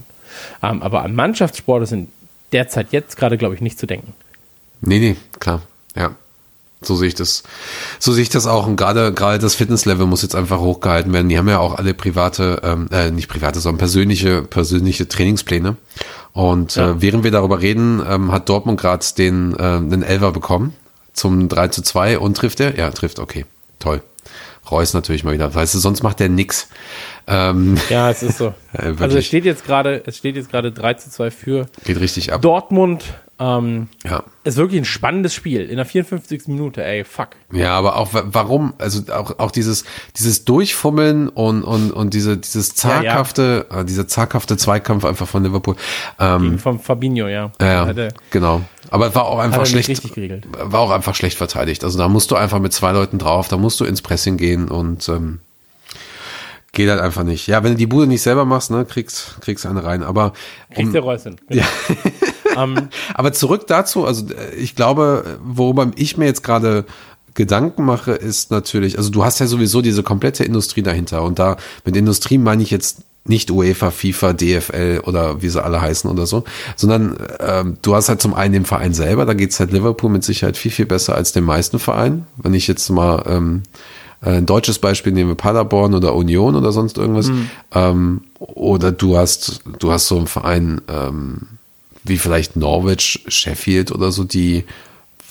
[0.62, 2.08] Ähm, aber an Mannschaftssport ist in
[2.52, 4.14] der Zeit jetzt gerade, glaube ich, nicht zu denken.
[4.82, 5.62] Nee, nee, klar.
[5.96, 6.12] Ja.
[6.84, 7.44] So sehe ich das.
[8.00, 8.66] So sehe ich das auch.
[8.66, 11.30] Und gerade, gerade das Fitnesslevel muss jetzt einfach hochgehalten werden.
[11.30, 15.78] Die haben ja auch alle private, ähm, äh, nicht private, sondern persönliche, persönliche Trainingspläne.
[16.34, 16.92] Und Ja.
[16.92, 20.74] äh, während wir darüber reden, ähm, hat Dortmund gerade den, äh, den Elfer bekommen
[21.14, 22.78] zum 3 zu 2 und trifft er?
[22.78, 23.46] Ja, trifft, okay.
[23.80, 24.02] Toll.
[24.70, 25.54] Reus natürlich mal wieder.
[25.54, 26.68] Weißt du, sonst macht der nix.
[27.28, 28.54] Ähm, Ja, es ist so.
[28.74, 32.00] Ja, also es steht jetzt gerade, es steht jetzt gerade 3 zu 2 für geht
[32.00, 32.42] richtig ab.
[32.42, 33.04] Dortmund.
[33.44, 34.24] Ähm, Ja.
[34.44, 35.68] ist wirklich ein spannendes Spiel.
[35.68, 36.44] In der 54.
[36.48, 37.30] Minute, ey, fuck.
[37.52, 39.84] Ja, aber auch wa- warum, also auch, auch dieses,
[40.18, 43.12] dieses Durchfummeln und, und, und diese, dieses Ja, ja.
[43.14, 45.76] zaghafte, äh, dieser zaghafte Zweikampf einfach von Liverpool.
[46.20, 47.52] Ähm, Von Fabinho, ja.
[47.60, 48.62] ja, Hat ja, er- genau.
[48.92, 49.90] Aber war auch einfach schlecht,
[50.54, 51.84] war auch einfach schlecht verteidigt.
[51.84, 54.68] Also da musst du einfach mit zwei Leuten drauf, da musst du ins Pressing gehen
[54.70, 55.40] und, ähm,
[56.74, 57.48] geht halt einfach nicht.
[57.48, 60.04] Ja, wenn du die Bude nicht selber machst, ne, kriegst, kriegst eine rein.
[60.04, 60.32] Aber,
[60.74, 61.36] Kriegst um, du Reus hin.
[61.50, 61.66] Genau.
[62.58, 66.86] ähm, Aber zurück dazu, also äh, ich glaube, worüber ich mir jetzt gerade
[67.34, 71.58] Gedanken mache, ist natürlich, also du hast ja sowieso diese komplette Industrie dahinter und da
[71.86, 76.26] mit Industrie meine ich jetzt nicht UEFA, FIFA, DFL oder wie sie alle heißen oder
[76.26, 76.44] so,
[76.76, 80.24] sondern ähm, du hast halt zum einen den Verein selber, da geht's halt Liverpool mit
[80.24, 82.26] Sicherheit viel, viel besser als den meisten Vereinen.
[82.38, 83.64] Wenn ich jetzt mal ähm,
[84.22, 87.32] ein deutsches Beispiel nehme, Paderborn oder Union oder sonst irgendwas,
[87.74, 91.42] ähm, oder du hast, du hast so einen Verein, ähm,
[92.04, 94.66] wie vielleicht Norwich, Sheffield oder so, die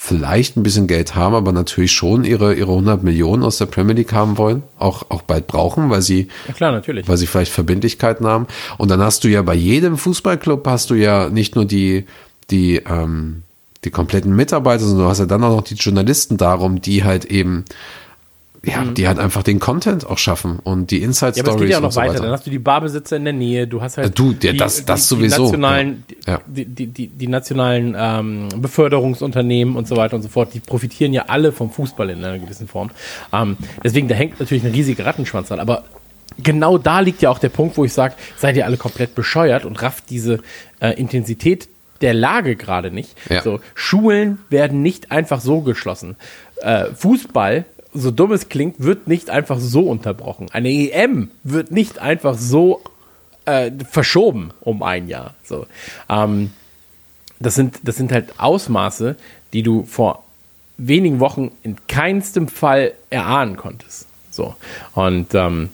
[0.03, 3.95] vielleicht ein bisschen Geld haben, aber natürlich schon ihre, ihre 100 Millionen aus der Premier
[3.95, 7.07] League haben wollen, auch, auch bald brauchen, weil sie, ja klar, natürlich.
[7.07, 8.47] weil sie vielleicht Verbindlichkeiten haben.
[8.79, 12.07] Und dann hast du ja bei jedem Fußballclub hast du ja nicht nur die,
[12.51, 13.43] die, ähm,
[13.85, 17.27] die kompletten Mitarbeiter, sondern du hast ja dann auch noch die Journalisten darum, die halt
[17.27, 17.67] eben,
[18.63, 21.37] ja, die halt einfach den Content auch schaffen und die Inside Mhm.
[21.37, 22.13] Ja, aber es Stories geht ja auch noch so weiter.
[22.15, 22.23] weiter.
[22.25, 25.09] Dann hast du die Barbesitzer in der Nähe, du hast halt du, ja, das- das
[25.09, 26.41] sowieso, Die nationalen, ja.
[26.47, 31.13] Die, die, die, die nationalen ähm, Beförderungsunternehmen und so weiter und so fort, die profitieren
[31.13, 32.91] ja alle vom Fußball in einer gewissen Form.
[33.33, 35.61] Ähm, deswegen, da hängt natürlich ein riesiger Rattenschwanz dran.
[35.61, 35.85] Aber
[36.43, 39.65] genau da liegt ja auch der Punkt, wo ich sage, seid ihr alle komplett bescheuert
[39.65, 40.41] und rafft diese
[40.81, 41.69] äh, Intensität
[42.03, 43.15] der Lage gerade nicht.
[43.29, 43.43] Ja.
[43.43, 46.17] So, Schulen werden nicht einfach so geschlossen.
[46.63, 50.49] Äh, Fußball, so dumm es klingt, wird nicht einfach so unterbrochen.
[50.53, 52.83] Eine EM wird nicht einfach so
[53.47, 55.35] äh, verschoben um ein Jahr.
[55.45, 55.67] So,
[56.09, 56.53] ähm,
[57.41, 59.17] das sind das sind halt Ausmaße,
[59.53, 60.25] die du vor
[60.77, 64.07] wenigen Wochen in keinstem Fall erahnen konntest.
[64.31, 64.55] So
[64.95, 65.71] und ähm,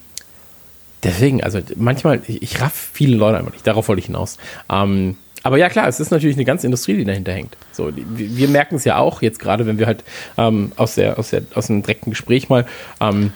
[1.03, 4.37] deswegen, also manchmal, ich, ich raff viele Leute einfach nicht, darauf wollte ich hinaus.
[4.69, 7.55] Ähm, aber ja klar, es ist natürlich eine ganze Industrie, die dahinter hängt.
[7.71, 10.03] So, wir merken es ja auch jetzt gerade, wenn wir halt
[10.37, 12.65] ähm, aus der aus der aus einem direkten Gespräch mal
[13.01, 13.31] ähm,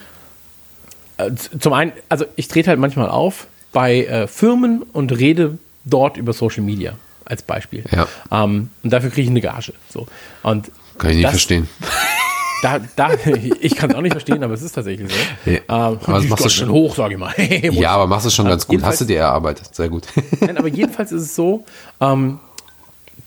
[1.17, 6.17] äh, zum einen, also ich trete halt manchmal auf bei äh, Firmen und rede dort
[6.17, 6.93] über Social Media
[7.25, 7.83] als Beispiel.
[7.91, 8.07] Ja.
[8.31, 9.73] Ähm, und dafür kriege ich eine Gage.
[9.89, 10.07] So
[10.43, 11.67] und Kann ich nicht das- verstehen.
[12.61, 13.11] Da, da,
[13.61, 15.17] ich kann es auch nicht verstehen, aber es ist tatsächlich so.
[15.45, 15.55] Nee.
[15.55, 17.33] Ähm, Aber das machst du schon- schön hoch, sage ich mal.
[17.73, 18.83] Ja, aber machst du schon ganz gut.
[18.83, 19.73] Hast du dir erarbeitet.
[19.73, 20.03] Sehr gut.
[20.41, 21.63] Nein, aber jedenfalls ist es so,
[21.99, 22.39] ähm,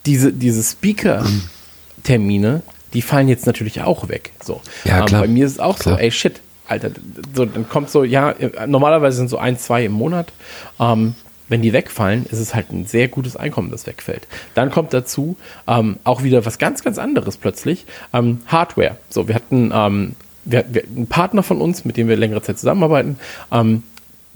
[0.06, 2.62] diese, diese Speaker-Termine,
[2.92, 4.32] die fallen jetzt natürlich auch weg.
[4.42, 4.60] So.
[4.84, 5.20] Ja, ähm, klar.
[5.22, 5.96] Bei mir ist es auch Klar.
[5.96, 6.90] so, ey shit, Alter,
[7.34, 10.32] so, dann kommt so, ja, äh, normalerweise sind so ein, zwei im Monat.
[10.80, 11.14] Ähm,
[11.48, 14.26] wenn die wegfallen, ist es halt ein sehr gutes Einkommen, das wegfällt.
[14.54, 15.36] Dann kommt dazu
[15.66, 17.86] ähm, auch wieder was ganz, ganz anderes plötzlich.
[18.12, 18.96] Ähm, Hardware.
[19.10, 22.58] So, wir hatten, ähm, wir, wir, einen Partner von uns, mit dem wir längere Zeit
[22.58, 23.18] zusammenarbeiten,
[23.52, 23.82] ähm,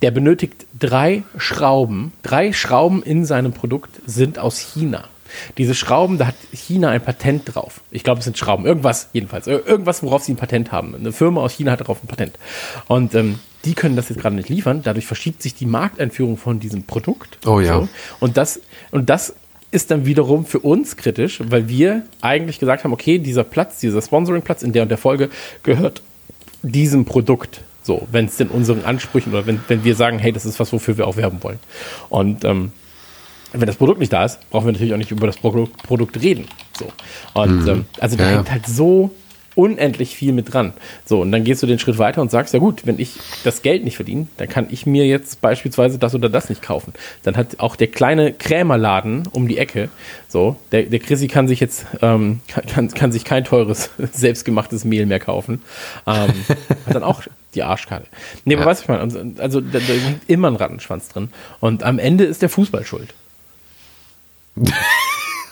[0.01, 2.13] der benötigt drei Schrauben.
[2.23, 5.05] Drei Schrauben in seinem Produkt sind aus China.
[5.57, 7.81] Diese Schrauben, da hat China ein Patent drauf.
[7.91, 8.65] Ich glaube, es sind Schrauben.
[8.65, 9.47] Irgendwas jedenfalls.
[9.47, 10.95] Ir- Irgendwas, worauf sie ein Patent haben.
[10.95, 12.37] Eine Firma aus China hat darauf ein Patent.
[12.87, 14.81] Und ähm, die können das jetzt gerade nicht liefern.
[14.83, 17.37] Dadurch verschiebt sich die Markteinführung von diesem Produkt.
[17.45, 17.87] Oh ja.
[18.19, 18.61] Und das,
[18.91, 19.33] und das
[19.71, 24.01] ist dann wiederum für uns kritisch, weil wir eigentlich gesagt haben, okay, dieser Platz, dieser
[24.01, 25.29] Sponsoring-Platz in der und der Folge
[25.63, 26.01] gehört
[26.63, 27.61] diesem Produkt.
[27.83, 30.71] So, wenn es denn unseren Ansprüchen oder wenn, wenn wir sagen, hey, das ist was,
[30.73, 31.59] wofür wir auch werben wollen.
[32.09, 32.71] Und ähm,
[33.53, 36.21] wenn das Produkt nicht da ist, brauchen wir natürlich auch nicht über das Produkt, Produkt
[36.21, 36.45] reden.
[36.77, 36.87] So.
[37.33, 39.11] Und ähm, also da Ja, hängt halt so
[39.55, 40.71] unendlich viel mit dran.
[41.05, 43.61] So, und dann gehst du den Schritt weiter und sagst, ja gut, wenn ich das
[43.61, 46.93] Geld nicht verdiene, dann kann ich mir jetzt beispielsweise das oder das nicht kaufen.
[47.23, 49.89] Dann hat auch der kleine Krämerladen um die Ecke,
[50.29, 55.05] so, der, der Chrissy kann sich jetzt, ähm, kann, kann, sich kein teures, selbstgemachtes Mehl
[55.05, 55.61] mehr kaufen.
[56.07, 56.29] Ähm,
[56.85, 57.23] hat dann auch
[57.53, 58.05] die Arschkarte.
[58.45, 58.69] Nee, aber Ja.
[58.69, 59.33] weißt du, ich meine?
[59.39, 61.29] Also da, da ist immer ein Rattenschwanz drin.
[61.59, 63.13] Und am Ende ist der Fußball schuld.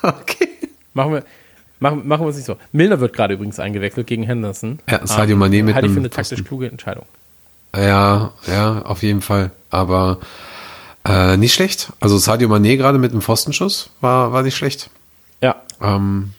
[0.04, 0.48] Okay.
[0.94, 1.24] Machen wir,
[1.80, 2.58] machen, machen wir es nicht so.
[2.72, 4.80] Milner wird gerade übrigens eingewechselt gegen Henderson.
[4.90, 7.06] Ja, Sadio Mané mit Halte ich für eine taktisch kluge Entscheidung.
[7.76, 9.52] Ja, ja, auf jeden Fall.
[9.70, 10.20] Aber
[11.06, 11.92] äh, nicht schlecht.
[12.00, 14.90] Also Sadio Mané gerade mit einem Pfostenschuss war, war nicht schlecht.
[15.42, 15.56] Ja.
[15.82, 16.32] Ähm,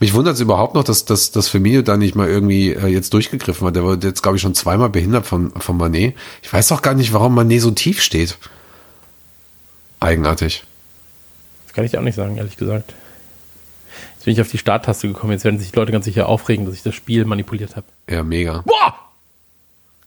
[0.00, 3.12] mich wundert es überhaupt noch, dass, dass, dass Firmino da nicht mal irgendwie äh, jetzt
[3.14, 3.76] durchgegriffen hat.
[3.76, 6.12] Der wurde jetzt, glaube ich, schon zweimal behindert von, von Mané.
[6.42, 8.36] Ich weiß doch gar nicht, warum Mané so tief steht.
[10.00, 10.64] Eigenartig.
[11.74, 12.94] Das kann ich dir auch nicht sagen, ehrlich gesagt.
[14.14, 15.32] Jetzt bin ich auf die Starttaste gekommen.
[15.32, 17.86] Jetzt werden sich die Leute ganz sicher aufregen, dass ich das Spiel manipuliert habe.
[18.08, 18.62] Ja, mega.
[18.64, 18.94] Boah!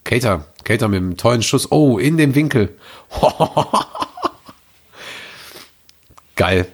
[0.06, 1.70] Cater, Cater mit einem tollen Schuss.
[1.74, 2.70] Oh, in dem Winkel.
[6.38, 6.68] Geil.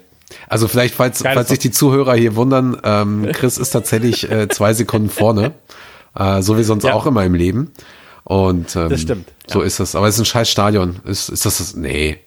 [0.47, 4.73] Also vielleicht, falls, falls sich die Zuhörer hier wundern, ähm, Chris ist tatsächlich äh, zwei
[4.73, 5.53] Sekunden vorne.
[6.15, 6.93] Äh, so wie sonst Ja.
[6.93, 7.71] auch immer im Leben.
[8.25, 9.95] Und ähm, Das stimmt, So ist es.
[9.95, 10.99] Aber es ist ein scheiß Stadion.
[11.05, 11.75] Ist, ist das das?
[11.75, 12.19] Nee.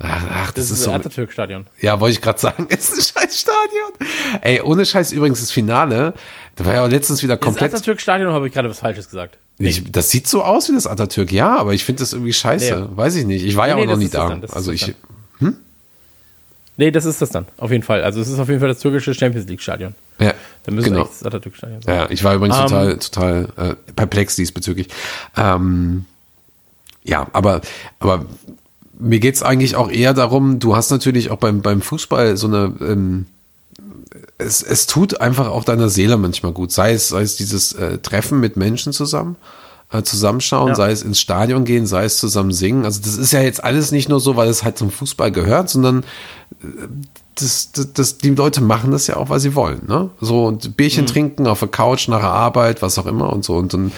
[0.00, 0.90] Ach, ach, das, Das, ist, ist so.
[0.90, 1.66] das Atatürk-Stadion.
[1.80, 4.40] Ja, wollte ich gerade sagen, es ist ein scheiß Stadion.
[4.42, 6.14] Ey, ohne Scheiß übrigens das Finale.
[6.56, 7.72] Da war ja auch letztens wieder Das komplett.
[7.74, 9.38] Atatürk-Stadion habe ich gerade was Falsches gesagt.
[9.58, 12.88] Ich, das sieht so aus wie das Atatürk, ja, aber ich finde das irgendwie scheiße.
[12.90, 12.96] Nee.
[12.96, 13.44] Weiß ich nicht.
[13.44, 14.28] Ich war ja Nee, auch nee, noch das nie das da.
[14.28, 14.86] dann, das Also das ich,
[15.40, 15.56] dann.
[16.76, 17.46] Nee, das ist das dann.
[17.56, 18.02] Auf jeden Fall.
[18.02, 19.94] Also es ist auf jeden Fall das türkische Champions League-Stadion.
[20.18, 20.34] ja,
[20.64, 21.04] Da müssen genau.
[21.04, 21.94] das Atatürk-Stadion sein.
[21.94, 24.88] Ja, ich war übrigens Ähm, total, total äh, perplex diesbezüglich.
[25.36, 26.04] Ähm,
[27.04, 27.60] ja, aber,
[28.00, 28.26] aber
[28.98, 32.72] mir geht's eigentlich auch eher darum, du hast natürlich auch beim, beim Fußball so eine,
[32.80, 33.26] ähm,
[34.38, 36.72] es, es tut einfach auch deiner Seele manchmal gut.
[36.72, 39.36] Sei es, sei es dieses äh, Treffen mit Menschen zusammen,
[39.92, 40.74] äh, zusammenschauen, Ja.
[40.74, 42.84] sei es ins Stadion gehen, sei es zusammen singen.
[42.84, 45.70] Also das ist ja jetzt alles nicht nur so, weil es halt zum Fußball gehört,
[45.70, 46.04] sondern
[46.62, 46.66] äh,
[47.36, 50.10] das, das, das, die Leute machen das ja auch, weil sie wollen, ne?
[50.20, 53.56] So und Bierchen trinken auf der Couch nach der Arbeit, was auch immer und so
[53.56, 53.92] und dann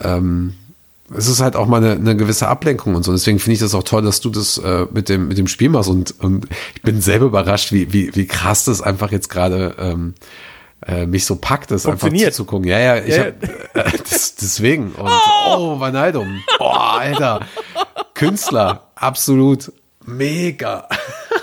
[0.00, 0.52] ähm,
[1.16, 3.12] es ist halt auch mal eine, eine gewisse Ablenkung und so.
[3.12, 5.70] Deswegen finde ich das auch toll, dass du das äh, mit dem mit dem Spiel
[5.70, 9.74] machst und und ich bin selber überrascht, wie wie wie krass das einfach jetzt gerade
[9.78, 10.14] ähm,
[10.86, 12.34] äh, mich so packt, das einfach Funktioniert.
[12.34, 12.68] zuzugucken.
[12.68, 13.42] Ja, ja, ich Ja, hab,
[13.94, 15.78] äh, das, deswegen und oh.
[16.58, 17.40] Oh, Alter.
[18.14, 19.72] Künstler, absolut
[20.04, 20.88] mega.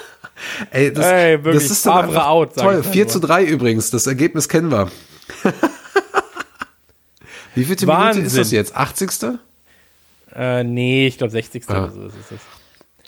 [0.72, 2.78] Ey, das, Ey, wirklich, das ist dann out, toll.
[2.78, 3.12] ich dann 4 nur.
[3.12, 4.92] zu 3 übrigens, das Ergebnis kennen wir.
[7.56, 8.76] Wie viele Minute ist das jetzt?
[8.76, 9.40] 80.
[10.36, 11.64] Äh, nee, ich glaube 60.
[11.70, 11.84] Ja.
[11.84, 12.40] oder so ist es.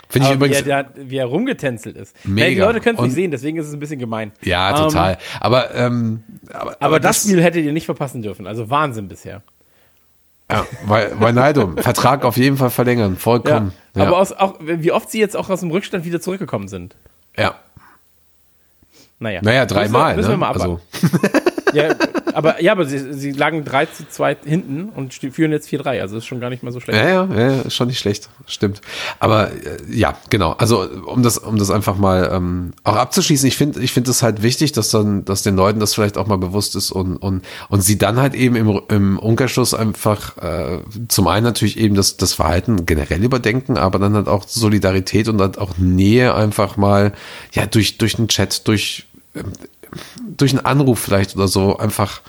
[0.09, 0.67] Finde ich Aber wie übrigens.
[0.67, 2.15] er, der, wie er rumgetänzelt ist.
[2.25, 2.45] Mega.
[2.47, 4.32] Ja, die Leute können es nicht sehen, deswegen ist es ein bisschen gemein.
[4.41, 5.17] Ja, Ähm, total.
[5.41, 6.23] aber, ähm,
[6.53, 8.47] aber, Aber das Spiel hättet ihr nicht verpassen dürfen.
[8.47, 9.41] Also Wahnsinn bisher.
[10.49, 10.65] Ja,
[11.34, 11.78] Neidum.
[11.78, 13.17] Vertrag auf jeden Fall verlängern.
[13.17, 13.73] Vollkommen.
[13.97, 14.03] Ja.
[14.03, 16.95] Aber aus, auch, wie oft sie jetzt auch aus dem Rückstand wieder zurückgekommen sind.
[17.38, 17.55] ja.
[19.19, 19.41] Naja.
[19.41, 20.15] Naja, Müssen wir- dreimal.
[20.15, 20.38] Müssen wir ne?
[20.38, 21.51] mal also, abwarten.
[21.74, 21.95] Ja,
[22.34, 26.01] aber, ja, aber sie, sie lagen 3 zu 2 hinten und führen jetzt 4-3.
[26.01, 26.99] Also ist schon gar nicht mal so schlecht.
[26.99, 28.82] Ja, ja, ja, schon nicht schlecht, stimmt.
[29.20, 30.51] Aber äh, ja, genau.
[30.51, 34.24] Also um das, um das einfach mal ähm, auch abzuschließen, ich finde, ich finde es
[34.24, 37.43] halt wichtig, dass dann, dass den Leuten das vielleicht auch mal bewusst ist und und
[37.70, 42.18] und sie dann halt eben im, im Umkehrschluss einfach äh, zum einen natürlich eben das
[42.18, 47.13] das Verhalten generell überdenken, aber dann halt auch Solidarität und halt auch Nähe einfach mal
[47.53, 49.53] ja durch durch einen Chat, durch ähm,
[50.38, 52.21] durch einen Anruf vielleicht oder so einfach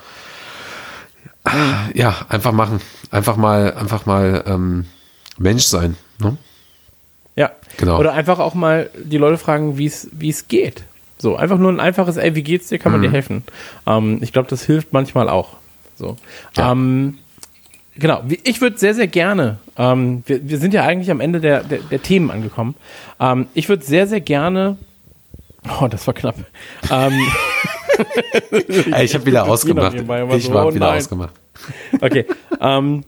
[1.93, 2.81] ja, einfach machen.
[3.11, 4.85] Einfach mal, einfach mal ähm,
[5.37, 5.95] Mensch sein.
[6.19, 6.37] Ne?
[7.35, 7.97] Ja, Genau.
[7.97, 10.83] Oder einfach auch mal die Leute fragen, wie es wie es geht.
[11.17, 13.43] So, einfach nur ein einfaches, ey, wie geht's dir, kann man dir helfen.
[13.87, 15.55] Ähm, ich glaube, das hilft manchmal auch.
[15.97, 16.17] So.
[16.57, 16.71] Ja.
[16.71, 17.17] Ähm,
[17.95, 21.63] genau, ich würde sehr, sehr gerne, ähm, wir, wir sind ja eigentlich am Ende der,
[21.63, 22.75] der, der Themen angekommen.
[23.19, 24.77] Ähm, ich würde sehr, sehr gerne,
[25.81, 26.35] oh, das war knapp.
[26.89, 27.13] Ähm,
[29.03, 29.93] ich habe wieder ausgemacht.
[29.95, 30.01] Ich
[30.45, 30.97] so, war oh wieder nein.
[30.97, 31.33] ausgemacht.
[32.01, 32.25] Okay.
[32.61, 33.03] ähm,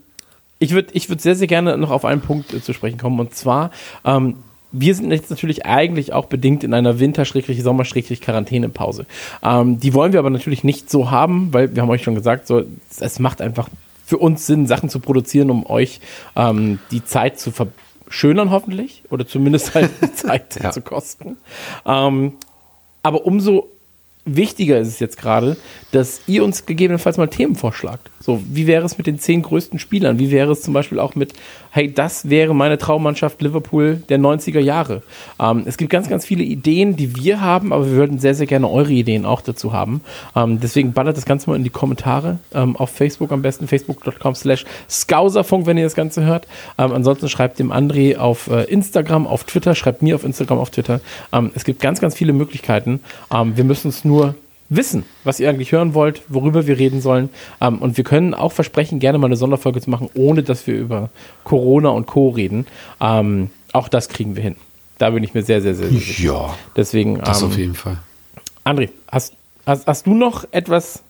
[0.60, 3.20] ich würde ich würd sehr, sehr gerne noch auf einen Punkt äh, zu sprechen kommen.
[3.20, 3.72] Und zwar,
[4.06, 4.36] ähm,
[4.74, 9.06] wir sind jetzt natürlich eigentlich auch bedingt in einer Winter-Sommer-Quarantänepause.
[9.44, 12.48] Ähm, die wollen wir aber natürlich nicht so haben, weil wir haben euch schon gesagt,
[12.48, 12.60] so,
[12.90, 13.68] es- es macht einfach
[14.06, 16.00] für uns Sinn, Sachen zu produzieren, um euch
[16.36, 19.04] ähm, die Zeit zu verschönern, hoffentlich.
[19.10, 20.72] Oder zumindest halt die Zeit Ja.
[20.72, 21.38] zu kosten.
[21.86, 22.34] Ähm,
[23.04, 23.68] aber umso
[24.26, 25.58] wichtiger ist es jetzt gerade,
[25.92, 28.10] dass ihr uns gegebenenfalls mal Themen vorschlagt.
[28.22, 30.20] So, wie wäre es mit den zehn größten Spielern?
[30.20, 31.34] Wie wäre es zum Beispiel auch mit,
[31.72, 35.02] hey, das wäre meine Traummannschaft Liverpool der 90er Jahre?
[35.40, 38.46] Ähm, es gibt ganz, ganz viele Ideen, die wir haben, aber wir würden sehr, sehr
[38.46, 40.02] gerne eure Ideen auch dazu haben.
[40.36, 44.36] Ähm, deswegen ballert das Ganze mal in die Kommentare ähm, auf Facebook am besten, facebook.com
[44.36, 46.48] slash Skauserfunk, wenn ihr das Ganze hört.
[46.78, 50.70] Ähm, ansonsten schreibt dem André auf äh, Instagram, auf Twitter, schreibt mir auf Instagram, auf
[50.70, 51.02] Twitter.
[51.34, 53.00] Ähm, es gibt ganz, ganz viele Möglichkeiten.
[53.34, 54.11] Ähm, wir müssen es nur
[54.70, 57.30] wissen, was ihr eigentlich hören wollt, worüber wir reden sollen.
[57.60, 60.76] Ähm, und wir können auch versprechen, gerne mal eine Sonderfolge zu machen, ohne dass wir
[60.76, 61.10] über
[61.44, 62.30] Corona und Co.
[62.30, 62.66] reden.
[63.00, 64.56] Ähm, auch das kriegen wir hin.
[64.98, 66.24] Da bin ich mir sehr, sehr, sehr, sehr sicher.
[66.24, 67.98] Ja, Deswegen, das ähm, auf jeden Fall.
[68.64, 69.34] André, hast,
[69.66, 71.02] hast, hast du noch etwas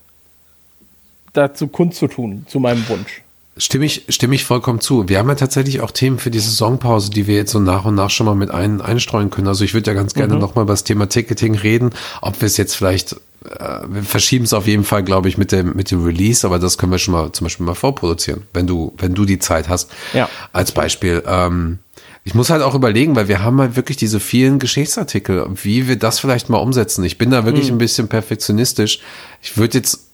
[1.32, 3.21] dazu kundzutun, zu meinem Wunsch?
[3.58, 5.10] Stimme ich, stimme ich vollkommen zu.
[5.10, 7.94] Wir haben ja tatsächlich auch Themen für die Saisonpause, die wir jetzt so nach und
[7.94, 9.46] nach schon mal mit ein, einstreuen können.
[9.46, 11.90] Also ich würde ja ganz gerne noch mal über das Thema Ticketing reden.
[12.22, 15.52] Ob wir es jetzt vielleicht, äh, wir verschieben es auf jeden Fall, glaube ich, mit
[15.52, 18.66] dem, mit dem Release, aber das können wir schon mal zum Beispiel mal vorproduzieren, wenn
[18.66, 19.90] du, wenn du die Zeit hast.
[20.14, 20.30] Ja.
[20.54, 21.22] Als Beispiel.
[21.26, 21.78] Ähm,
[22.24, 25.96] ich muss halt auch überlegen, weil wir haben halt wirklich diese vielen Geschichtsartikel, wie wir
[25.96, 27.04] das vielleicht mal umsetzen.
[27.04, 29.00] Ich bin da wirklich ein bisschen perfektionistisch.
[29.42, 30.11] Ich würde jetzt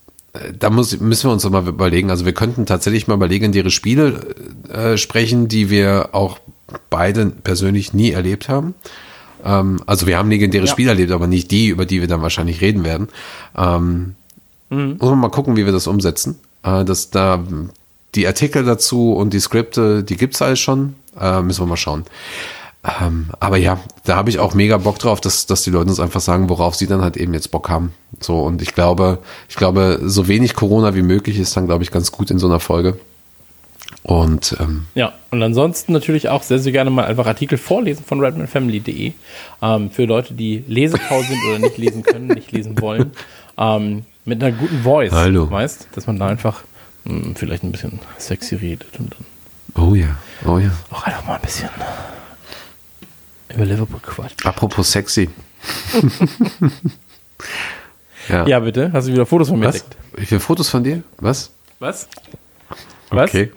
[0.58, 2.10] da muss, müssen wir uns noch mal überlegen.
[2.10, 4.34] Also wir könnten tatsächlich mal über legendäre Spiele
[4.72, 6.38] äh, sprechen, die wir auch
[6.90, 8.74] beide persönlich nie erlebt haben.
[9.44, 10.70] Ähm, also wir haben legendäre Ja.
[10.70, 13.08] Spiele erlebt, aber nicht die, über die wir dann wahrscheinlich reden werden.
[13.56, 14.14] Ähm,
[14.70, 14.96] Mhm.
[15.00, 16.38] Muss man mal gucken, wie wir das umsetzen.
[16.62, 17.42] Äh, dass da
[18.14, 20.94] die Artikel dazu und die Skripte, die gibt's alles schon.
[21.18, 22.04] Äh, müssen wir mal schauen.
[23.00, 26.00] Ähm, aber ja, da habe ich auch mega Bock drauf, dass, dass die Leute uns
[26.00, 27.92] einfach sagen, worauf sie dann halt eben jetzt Bock haben.
[28.20, 29.18] So, und ich glaube,
[29.48, 32.46] ich glaube, so wenig Corona wie möglich ist dann, glaube ich, ganz gut in so
[32.46, 32.98] einer Folge.
[34.02, 38.20] Und ähm, Ja, und ansonsten natürlich auch sehr, sehr gerne mal einfach Artikel vorlesen von
[38.20, 39.12] redmanfamily.de
[39.60, 43.12] ähm, für Leute, die lesefaul sind oder nicht lesen können, nicht lesen wollen.
[43.58, 45.50] Ähm, mit einer guten Voice, Hallo.
[45.50, 46.62] weißt, dass man da einfach
[47.04, 50.16] mh, vielleicht ein bisschen sexy redet und dann oh ja,
[50.46, 50.70] oh ja.
[50.90, 51.68] auch einfach mal ein bisschen
[53.54, 54.44] über Liverpool quatscht.
[54.46, 55.28] Apropos sexy.
[58.28, 58.46] ja.
[58.46, 59.76] Ja, bitte, hast du wieder Fotos von mir Was?
[59.76, 59.96] entdeckt?
[60.16, 61.02] Wie viele Fotos von dir?
[61.18, 61.50] Was?
[61.78, 62.08] Was?
[63.10, 63.30] Was?
[63.30, 63.52] Okay.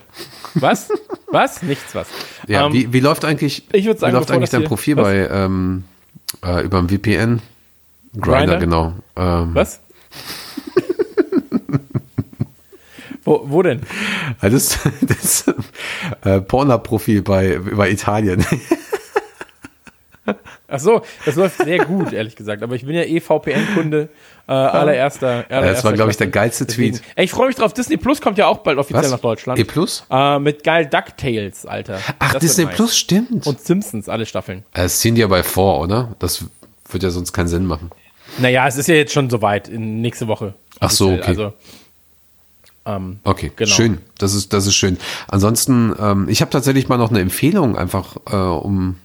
[0.54, 0.88] Was?
[1.30, 1.62] Was?
[1.62, 2.08] Nichts was.
[2.46, 5.04] Ja, Ähm, wie, wie läuft eigentlich, ich sagen, wie läuft eigentlich dein Profil was?
[5.04, 5.84] bei ähm,
[6.44, 7.40] äh, über dem VPN?
[8.18, 8.92] Grinder, genau.
[9.16, 9.80] Ähm, Was?
[13.24, 13.80] wo, wo denn?
[14.40, 15.44] Das, das
[16.22, 18.44] äh, Pornhub-Profil bei, bei Italien.
[20.68, 22.62] Ach so, das läuft sehr gut, ehrlich gesagt.
[22.62, 24.08] Aber ich bin ja eh VPN-Kunde
[24.46, 25.62] äh, allererster, allererster.
[25.72, 27.04] das war, glaub ich, der geilste Deswegen- Tweet.
[27.16, 27.72] Ey, ich freue mich drauf.
[27.74, 29.58] Disney Plus kommt ja auch bald offiziell nach Deutschland.
[29.58, 30.04] E Plus?
[30.10, 31.98] Äh, mit geil DuckTales, Alter.
[32.20, 32.74] Ach, Das Disney nice.
[32.76, 33.46] Plus, stimmt.
[33.46, 34.60] Und Simpsons, alle Staffeln.
[34.74, 36.14] Äh, Das ziehen die ja bei vor, oder?
[36.20, 36.44] Das
[36.90, 37.90] wird ja sonst keinen Sinn machen.
[38.38, 40.54] Naja, es ist ja jetzt schon soweit, in nächste Woche.
[40.80, 41.22] Ach so, okay.
[41.26, 41.52] Also,
[42.86, 43.70] ähm, Okay, Genau.
[43.70, 43.98] schön.
[44.18, 44.98] Das ist, das ist schön.
[45.28, 48.96] Ansonsten, ähm, ich habe tatsächlich mal noch eine Empfehlung einfach äh, um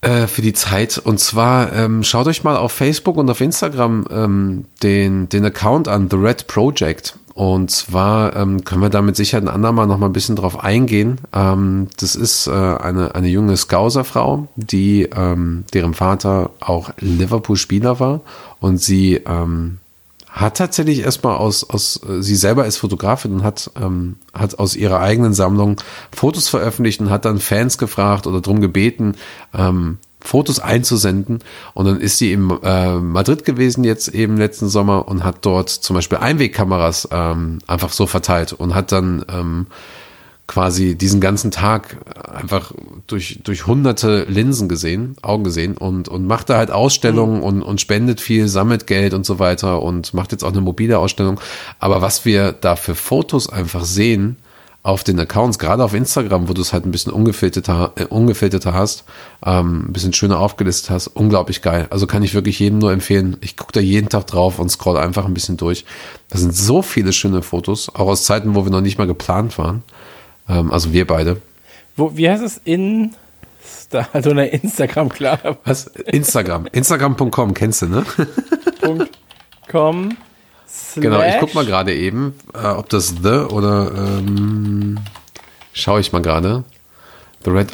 [0.00, 0.98] äh, für die Zeit.
[0.98, 5.88] Und zwar ähm, schaut euch mal auf Facebook und auf Instagram ähm, den, den Account
[5.88, 7.16] an, The Red Project.
[7.34, 10.62] Und zwar ähm, können wir da mit Sicherheit ein andermal noch mal ein bisschen drauf
[10.62, 11.18] eingehen.
[11.32, 18.20] Ähm, das ist äh, eine, eine junge Scouser-Frau, die ähm, deren Vater auch Liverpool-Spieler war
[18.58, 19.78] und sie ähm,
[20.30, 24.76] hat tatsächlich erstmal aus, aus äh, sie selber ist Fotografin und hat, ähm, hat aus
[24.76, 25.80] ihrer eigenen Sammlung
[26.12, 29.16] Fotos veröffentlicht und hat dann Fans gefragt oder drum gebeten,
[29.52, 31.40] ähm, Fotos einzusenden.
[31.74, 35.70] Und dann ist sie in äh, Madrid gewesen jetzt eben letzten Sommer und hat dort
[35.70, 39.66] zum Beispiel Einwegkameras ähm, einfach so verteilt und hat dann ähm,
[40.50, 41.96] quasi diesen ganzen Tag
[42.28, 42.72] einfach
[43.06, 47.42] durch, durch hunderte Linsen gesehen, Augen gesehen und, und macht da halt Ausstellungen mhm.
[47.44, 50.98] und, und spendet viel, sammelt Geld und so weiter und macht jetzt auch eine mobile
[50.98, 51.40] Ausstellung.
[51.78, 54.38] Aber was wir da für Fotos einfach sehen
[54.82, 58.74] auf den Accounts, gerade auf Instagram, wo du es halt ein bisschen ungefilterter, äh, ungefilterter
[58.74, 59.04] hast,
[59.46, 61.86] ähm, ein bisschen schöner aufgelistet hast, unglaublich geil.
[61.90, 63.36] Also kann ich wirklich jedem nur empfehlen.
[63.40, 65.84] Ich gucke da jeden Tag drauf und scroll einfach ein bisschen durch.
[66.28, 69.58] Da sind so viele schöne Fotos, auch aus Zeiten, wo wir noch nicht mal geplant
[69.58, 69.84] waren.
[70.50, 71.40] Ähm, also wir beide.
[71.96, 73.14] Wo, wie heißt es in
[74.12, 75.58] also eine Instagram, klar.
[75.64, 75.86] Was?
[75.86, 76.66] Instagram.
[76.72, 78.04] Instagram.com, kennst du, ne?
[79.70, 80.16] .com
[80.96, 84.98] Genau, ich guck mal gerade eben, äh, ob das The oder ähm,
[85.72, 86.64] schaue ich mal gerade.
[87.44, 87.72] The Red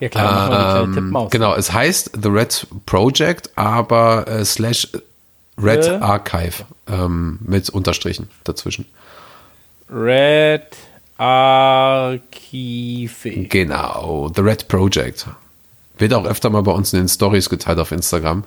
[0.00, 1.30] ja klar, ähm, Tippmaus.
[1.30, 4.88] Genau, es heißt The Red Project, aber äh, slash
[5.60, 8.86] Red The Archive ähm, mit Unterstrichen dazwischen.
[9.90, 10.66] Red
[11.20, 13.10] Archive.
[13.48, 15.26] Genau, The Red Project.
[15.98, 18.42] Wird auch öfter mal bei uns in den Stories geteilt auf Instagram.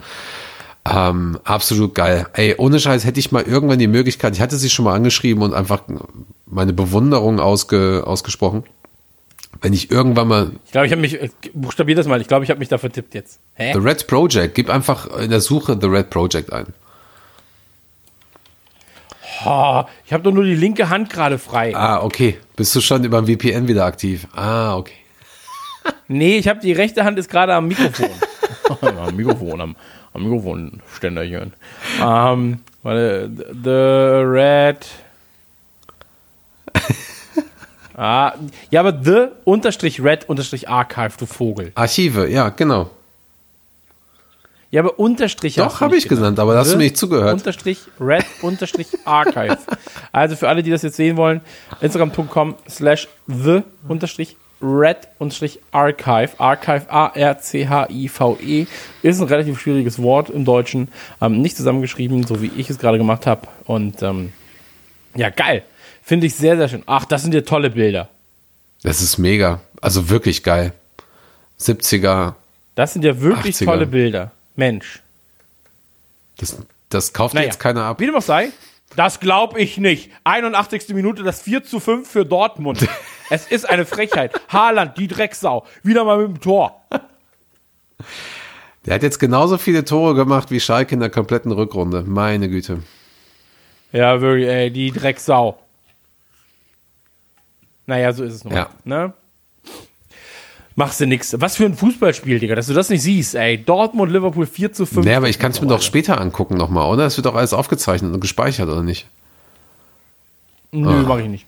[0.89, 2.25] Ähm, absolut geil.
[2.33, 5.43] Ey, ohne Scheiß hätte ich mal irgendwann die Möglichkeit, ich hatte sie schon mal angeschrieben
[5.43, 5.83] und einfach
[6.47, 8.63] meine Bewunderung ausge, ausgesprochen.
[9.61, 10.51] Wenn ich irgendwann mal.
[10.65, 12.79] Ich glaube, ich habe mich, äh, buchstabier das mal, ich glaube, ich habe mich da
[12.79, 13.39] vertippt jetzt.
[13.53, 13.71] Hä?
[13.73, 16.73] The Red Project, gib einfach in der Suche The Red Project ein.
[19.45, 21.75] Oh, ich habe doch nur die linke Hand gerade frei.
[21.75, 22.37] Ah, okay.
[22.55, 24.27] Bist du schon über dem VPN wieder aktiv?
[24.33, 24.93] Ah, okay.
[26.07, 28.09] nee, ich habe die rechte Hand ist gerade am Mikrofon.
[28.81, 29.75] am Mikrofon, am,
[30.13, 31.53] am Mikrofonständerchen.
[32.01, 33.31] Ähm, warte,
[33.63, 34.87] The Red.
[37.97, 38.33] ah,
[38.69, 41.71] ja, aber The unterstrich Red unterstrich Archive, du Vogel.
[41.75, 42.89] Archive, ja, genau.
[44.73, 47.31] Ja, aber Unterstrich Doch, habe ich genannt, aber da hast du mir nicht zugehört.
[47.31, 49.59] Unterstrich Red Unterstrich Archive.
[50.11, 51.41] also für alle, die das jetzt sehen wollen,
[51.79, 56.31] Instagram.com slash the Unterstrich Red Unterstrich Archive.
[56.39, 58.65] Archive A-R-C-H-I-V-E
[59.03, 60.87] ist ein relativ schwieriges Wort im Deutschen.
[61.21, 63.47] Ähm, nicht zusammengeschrieben, so wie ich es gerade gemacht habe.
[63.65, 64.33] Und ähm,
[65.13, 65.61] ja, geil.
[66.01, 66.81] Finde ich sehr, sehr schön.
[66.87, 68.09] Ach, das sind ja tolle Bilder.
[68.81, 69.61] Das ist mega.
[69.81, 70.73] Also wirklich geil.
[71.59, 72.33] 70er.
[72.73, 73.65] Das sind ja wirklich 80er.
[73.65, 74.31] tolle Bilder.
[74.55, 75.01] Mensch.
[76.37, 76.57] Das,
[76.89, 77.99] das kauft naja, jetzt keiner ab.
[77.99, 78.51] Wie dem auch sei,
[78.95, 80.11] das glaube ich nicht.
[80.23, 80.89] 81.
[80.89, 82.87] Minute, das 4 zu 5 für Dortmund.
[83.29, 84.39] es ist eine Frechheit.
[84.49, 85.65] Haaland, die Drecksau.
[85.81, 86.81] Wieder mal mit dem Tor.
[88.85, 92.03] Der hat jetzt genauso viele Tore gemacht wie Schalke in der kompletten Rückrunde.
[92.03, 92.83] Meine Güte.
[93.91, 95.57] Ja, wirklich, ey, die Drecksau.
[97.85, 98.53] Naja, so ist es nun.
[98.53, 98.69] Ja.
[98.83, 99.13] Ne?
[100.75, 101.35] Machst du nix.
[101.39, 103.57] Was für ein Fußballspiel, Digga, dass du das nicht siehst, ey.
[103.57, 105.05] Dortmund, Liverpool 4 zu 5.
[105.05, 107.05] Nee, aber ich kann es mir doch später angucken nochmal, oder?
[107.05, 109.07] Es wird doch alles aufgezeichnet und gespeichert, oder nicht?
[110.71, 111.05] Nö, ah.
[111.07, 111.45] mach ich nicht.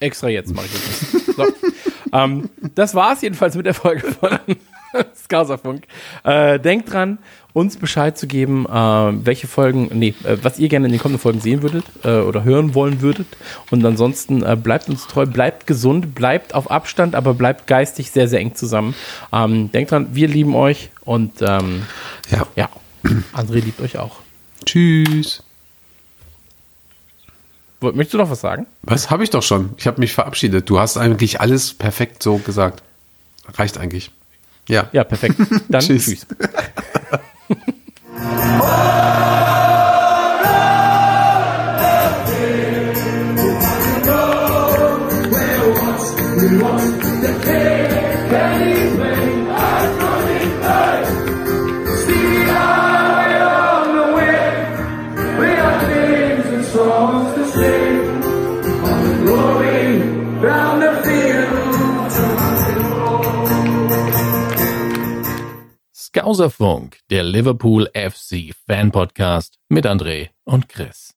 [0.00, 1.36] Extra jetzt mache ich das nicht.
[1.36, 1.46] So.
[2.12, 4.38] ähm, das war's jedenfalls mit der Folge von
[5.24, 5.84] Skauserfunk.
[6.24, 7.18] Äh, denkt dran,
[7.54, 11.20] uns Bescheid zu geben, äh, welche Folgen, nee, äh, was ihr gerne in den kommenden
[11.20, 13.26] Folgen sehen würdet äh, oder hören wollen würdet.
[13.70, 18.28] Und ansonsten äh, bleibt uns treu, bleibt gesund, bleibt auf Abstand, aber bleibt geistig sehr,
[18.28, 18.94] sehr eng zusammen.
[19.32, 21.82] Ähm, denkt dran, wir lieben euch und ähm,
[22.30, 22.46] ja.
[22.56, 22.68] ja,
[23.34, 24.16] André liebt euch auch.
[24.64, 25.42] Tschüss.
[27.80, 28.66] Möchtest du noch was sagen?
[28.82, 29.70] Was habe ich doch schon?
[29.76, 30.70] Ich habe mich verabschiedet.
[30.70, 32.82] Du hast eigentlich alles perfekt so gesagt.
[33.54, 34.12] Reicht eigentlich.
[34.68, 34.88] Ja.
[34.92, 35.34] Ja, perfekt.
[35.68, 36.04] Dann tschüss.
[36.04, 36.26] tschüss.
[38.24, 39.41] Oh!
[66.22, 71.10] Skauserfunk, der Liverpool FC Fan Podcast mit André und Chris.